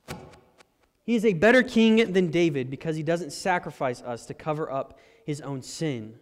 He 1.05 1.15
is 1.15 1.25
a 1.25 1.33
better 1.33 1.63
king 1.63 2.13
than 2.13 2.31
David 2.31 2.71
because 2.71 2.95
he 2.95 3.03
doesn't 3.03 3.33
sacrifice 3.33 4.03
us 4.03 4.27
to 4.27 4.35
cover 4.35 4.71
up 4.71 4.99
his 5.25 5.41
own 5.41 5.63
sin, 5.63 6.15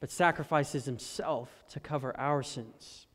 but 0.00 0.10
sacrifices 0.10 0.86
himself 0.86 1.64
to 1.70 1.80
cover 1.80 2.18
our 2.18 2.42
sins. 2.42 3.05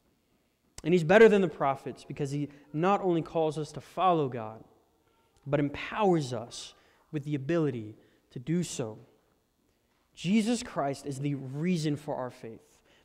And 0.84 0.94
he's 0.94 1.04
better 1.04 1.30
than 1.30 1.42
the 1.42 1.48
prophets 1.48 2.04
because 2.04 2.32
he 2.32 2.50
not 2.74 3.02
only 3.02 3.22
calls 3.22 3.58
us 3.58 3.72
to 3.74 3.82
follow 3.82 4.28
God, 4.30 4.64
but 5.46 5.60
empowers 5.60 6.34
us 6.34 6.74
with 7.12 7.24
the 7.24 7.36
ability 7.36 7.96
to 8.32 8.40
do 8.40 8.64
so. 8.64 8.98
Jesus 10.16 10.64
Christ 10.64 11.06
is 11.06 11.20
the 11.20 11.36
reason 11.36 11.96
for 11.96 12.16
our 12.16 12.32
faith 12.32 12.62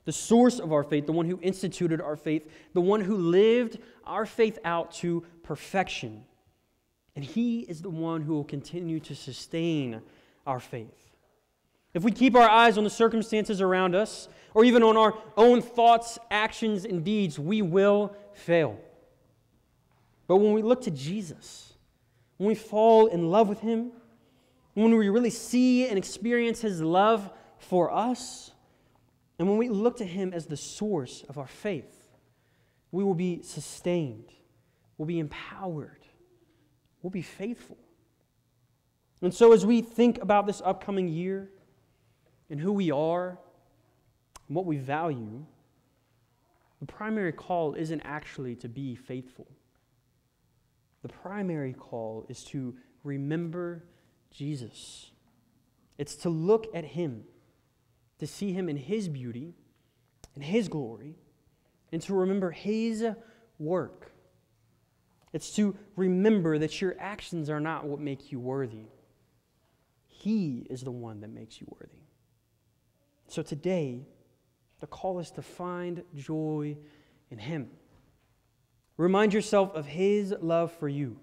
the 0.07 0.13
source 0.13 0.61
of 0.61 0.73
our 0.73 0.85
faith, 0.85 1.05
the 1.05 1.13
one 1.13 1.27
who 1.27 1.39
instituted 1.43 2.01
our 2.01 2.17
faith, 2.17 2.49
the 2.75 2.81
one 2.81 3.01
who 3.01 3.17
lived 3.17 3.79
our 4.05 4.25
faith 4.25 4.57
out 4.65 4.93
to 4.93 5.25
perfection. 5.43 6.23
And 7.17 7.25
He 7.25 7.63
is 7.63 7.83
the 7.83 7.91
one 7.91 8.23
who 8.23 8.35
will 8.35 8.45
continue 8.45 9.01
to 9.01 9.17
sustain 9.17 10.01
our 10.47 10.61
faith. 10.61 11.07
If 11.93 12.05
we 12.05 12.13
keep 12.13 12.37
our 12.37 12.49
eyes 12.49 12.79
on 12.79 12.85
the 12.85 12.91
circumstances 12.91 13.61
around 13.61 13.97
us, 13.97 14.29
or 14.57 14.65
even 14.65 14.83
on 14.83 14.97
our 14.97 15.13
own 15.37 15.61
thoughts, 15.61 16.19
actions, 16.31 16.87
and 16.87 17.05
deeds, 17.05 17.39
we 17.39 17.61
will 17.61 18.17
fail. 18.33 18.81
But 20.27 20.39
when 20.39 20.55
we 20.55 20.63
look 20.63 20.81
to 20.85 20.91
Jesus, 20.91 21.75
when 22.39 22.49
we 22.49 22.55
fall 22.55 23.09
in 23.09 23.31
love 23.31 23.51
with 23.51 23.61
Him, 23.61 23.93
when 24.73 24.97
we 24.97 25.11
really 25.11 25.29
see 25.29 25.87
and 25.87 25.99
experience 25.99 26.63
His 26.63 26.81
love 26.81 27.29
for 27.59 27.93
us, 27.93 28.51
and 29.39 29.47
when 29.47 29.59
we 29.59 29.69
look 29.69 29.99
to 29.99 30.07
Him 30.07 30.33
as 30.33 30.47
the 30.47 30.57
source 30.57 31.23
of 31.29 31.37
our 31.37 31.47
faith, 31.47 32.09
we 32.91 33.05
will 33.05 33.15
be 33.15 33.43
sustained, 33.43 34.33
we'll 34.97 35.05
be 35.05 35.19
empowered, 35.19 36.07
we'll 37.03 37.11
be 37.11 37.21
faithful. 37.21 37.77
And 39.21 39.35
so, 39.35 39.53
as 39.53 39.67
we 39.67 39.83
think 39.83 40.23
about 40.23 40.47
this 40.47 40.63
upcoming 40.65 41.09
year 41.09 41.51
and 42.49 42.59
who 42.59 42.73
we 42.73 42.91
are 42.91 43.39
and 44.49 44.57
what 44.57 44.67
we 44.67 44.77
value, 44.77 45.45
the 46.81 46.87
primary 46.87 47.33
call 47.33 47.75
isn't 47.75 48.01
actually 48.03 48.55
to 48.57 48.69
be 48.69 48.95
faithful. 48.95 49.47
The 51.03 51.09
primary 51.09 51.73
call 51.73 52.27
is 52.29 52.45
to 52.45 52.75
remember 53.05 53.85
Jesus. 54.31 55.11
It's 55.99 56.17
to 56.17 56.29
look 56.29 56.67
at 56.75 56.85
Him 56.85 57.25
to 58.19 58.27
see 58.27 58.53
him 58.53 58.69
in 58.69 58.77
his 58.77 59.09
beauty 59.09 59.55
and 60.35 60.45
his 60.45 60.69
glory, 60.69 61.15
and 61.93 62.03
to 62.03 62.15
remember 62.15 62.51
his 62.51 63.05
work. 63.59 64.13
It's 65.33 65.55
to 65.57 65.77
remember 65.97 66.59
that 66.59 66.81
your 66.81 66.95
actions 66.99 67.49
are 67.49 67.61
not 67.61 67.87
what 67.87 68.01
make 68.01 68.31
you 68.31 68.39
worthy. 68.39 68.89
He 70.07 70.67
is 70.69 70.83
the 70.83 70.91
one 70.91 71.21
that 71.21 71.31
makes 71.31 71.59
you 71.61 71.67
worthy. 71.71 72.03
So 73.29 73.43
today, 73.43 74.03
the 74.81 74.87
call 74.87 75.19
is 75.19 75.31
to 75.33 75.43
find 75.43 76.03
joy 76.15 76.77
in 77.31 77.39
Him. 77.39 77.71
Remind 78.97 79.33
yourself 79.33 79.75
of 79.75 79.87
His 79.87 80.35
love 80.41 80.73
for 80.73 80.89
you. 80.89 81.19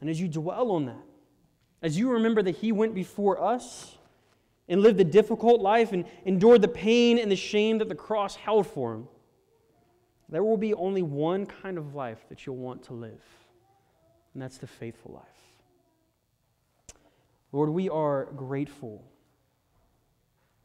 And 0.00 0.10
as 0.10 0.20
you 0.20 0.28
dwell 0.28 0.72
on 0.72 0.86
that, 0.86 1.04
as 1.82 1.98
you 1.98 2.10
remember 2.10 2.42
that 2.42 2.56
He 2.56 2.72
went 2.72 2.94
before 2.94 3.42
us, 3.42 3.96
and 4.68 4.82
lived 4.82 5.00
a 5.00 5.04
difficult 5.04 5.60
life 5.60 5.92
and 5.92 6.04
endured 6.24 6.62
the 6.62 6.68
pain 6.68 7.18
and 7.18 7.30
the 7.30 7.36
shame 7.36 7.78
that 7.78 7.88
the 7.88 7.94
cross 7.94 8.34
held 8.36 8.66
for 8.66 8.94
him, 8.94 9.08
there 10.28 10.42
will 10.42 10.56
be 10.56 10.74
only 10.74 11.02
one 11.02 11.46
kind 11.46 11.78
of 11.78 11.94
life 11.94 12.24
that 12.28 12.44
you'll 12.44 12.56
want 12.56 12.82
to 12.82 12.92
live, 12.92 13.22
and 14.34 14.42
that's 14.42 14.58
the 14.58 14.66
faithful 14.66 15.12
life. 15.14 16.96
Lord, 17.52 17.70
we 17.70 17.88
are 17.88 18.24
grateful 18.36 19.04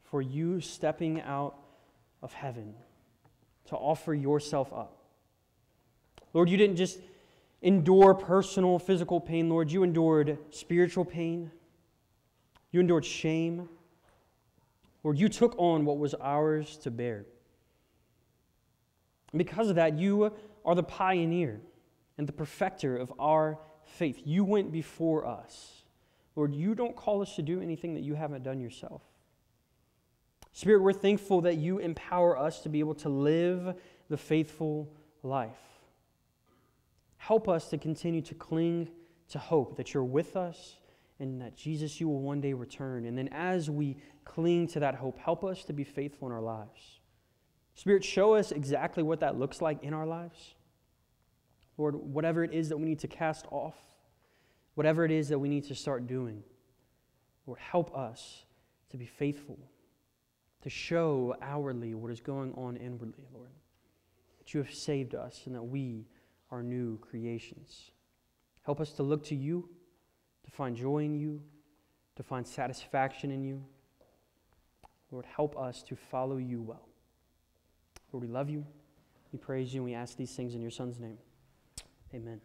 for 0.04 0.22
you 0.22 0.60
stepping 0.62 1.22
out 1.22 1.58
of 2.22 2.34
heaven 2.34 2.74
to 3.68 3.76
offer 3.76 4.14
yourself 4.14 4.72
up. 4.74 4.98
Lord, 6.34 6.50
you 6.50 6.58
didn't 6.58 6.78
just 6.78 7.00
endure 7.62 8.14
personal 8.14 8.80
physical 8.80 9.20
pain, 9.20 9.50
Lord, 9.50 9.72
you 9.72 9.84
endured 9.84 10.38
spiritual 10.50 11.06
pain, 11.06 11.52
you 12.72 12.80
endured 12.80 13.06
shame. 13.06 13.70
Lord, 15.04 15.18
you 15.18 15.30
took 15.30 15.56
on 15.58 15.84
what 15.84 15.98
was 15.98 16.14
ours 16.16 16.78
to 16.84 16.92
bear. 16.92 17.26
Because 19.36 19.70
of 19.70 19.76
that, 19.76 19.98
you 19.98 20.32
are 20.64 20.76
the 20.76 20.84
pioneer 20.84 21.60
and 22.18 22.28
the 22.28 22.34
perfecter 22.34 22.98
of 22.98 23.12
our 23.20 23.58
faith. 23.84 24.22
You 24.26 24.44
went 24.44 24.72
before 24.72 25.26
us. 25.26 25.84
Lord, 26.36 26.54
you 26.54 26.76
don't 26.76 26.96
call 26.96 27.22
us 27.22 27.36
to 27.36 27.42
do 27.42 27.62
anything 27.62 27.94
that 27.96 28.04
you 28.04 28.14
haven't 28.14 28.44
done 28.44 28.60
yourself. 28.60 29.02
Spirit, 30.54 30.82
we're 30.82 30.94
thankful 30.94 31.42
that 31.42 31.58
you 31.58 31.80
empower 31.80 32.38
us 32.38 32.62
to 32.62 32.70
be 32.70 32.80
able 32.80 32.96
to 32.96 33.10
live 33.10 33.76
the 34.10 34.18
faithful 34.18 34.92
life. 35.24 35.50
Help 37.18 37.48
us 37.48 37.70
to 37.70 37.78
continue 37.78 38.22
to 38.22 38.34
cling 38.34 38.90
to 39.30 39.40
hope 39.40 39.78
that 39.78 39.94
you're 39.94 40.04
with 40.04 40.36
us 40.36 40.78
and 41.20 41.40
that 41.42 41.56
Jesus, 41.56 42.02
you 42.02 42.08
will 42.08 42.22
one 42.22 42.42
day 42.42 42.54
return. 42.54 43.06
And 43.06 43.18
then 43.18 43.30
as 43.32 43.70
we 43.70 43.96
cling 44.26 44.68
to 44.68 44.80
that 44.80 44.96
hope, 44.96 45.20
help 45.20 45.44
us 45.44 45.64
to 45.66 45.74
be 45.74 45.84
faithful 45.84 46.28
in 46.28 46.34
our 46.34 46.42
lives. 46.42 47.00
Spirit, 47.76 48.04
show 48.04 48.34
us 48.34 48.52
exactly 48.52 49.04
what 49.04 49.20
that 49.22 49.38
looks 49.38 49.62
like 49.62 49.84
in 49.84 49.94
our 49.94 50.06
lives. 50.06 50.56
Lord, 51.78 51.96
whatever 51.96 52.44
it 52.44 52.54
is 52.54 52.70
that 52.70 52.78
we 52.78 52.86
need 52.86 53.00
to 53.00 53.08
cast 53.08 53.46
off, 53.52 53.78
whatever 54.76 55.06
it 55.06 55.12
is 55.12 55.30
that 55.30 55.40
we 55.40 55.48
need 55.48 55.64
to 55.66 55.76
start 55.76 56.08
doing, 56.08 56.44
Lord, 57.48 57.60
help 57.60 57.96
us 57.96 58.44
to 58.90 58.98
be 58.98 59.06
faithful, 59.06 59.58
to 60.62 60.70
show 60.70 61.36
outwardly 61.42 61.94
what 61.94 62.12
is 62.12 62.20
going 62.20 62.54
on 62.54 62.78
inwardly, 62.78 63.26
Lord. 63.34 63.50
That 64.40 64.54
you 64.54 64.62
have 64.62 64.74
saved 64.74 65.16
us 65.16 65.42
and 65.46 65.56
that 65.56 65.64
we 65.64 66.06
are 66.52 66.62
new 66.62 66.98
creations. 67.00 67.92
Help 68.64 68.80
us 68.80 68.92
to 68.94 69.04
look 69.04 69.24
to 69.26 69.36
you, 69.36 69.70
to 70.46 70.52
find 70.52 70.76
joy 70.76 71.00
in 71.00 71.16
you, 71.16 71.42
to 72.16 72.24
find 72.24 72.46
satisfaction 72.46 73.32
in 73.32 73.44
you. 73.44 73.64
Lord, 75.12 75.26
help 75.26 75.58
us 75.58 75.84
to 75.84 75.96
follow 75.96 76.38
you 76.38 76.62
well. 76.62 76.88
Lord, 78.12 78.26
we 78.26 78.32
love 78.32 78.50
you. 78.50 78.66
We 79.32 79.40
praise 79.40 79.74
you 79.74 79.82
and 79.82 79.86
we 79.86 79.94
ask 79.94 80.18
these 80.18 80.36
things 80.36 80.56
in 80.56 80.62
your 80.62 80.72
Son's 80.72 81.00
name. 81.00 81.18
Amen. 82.14 82.42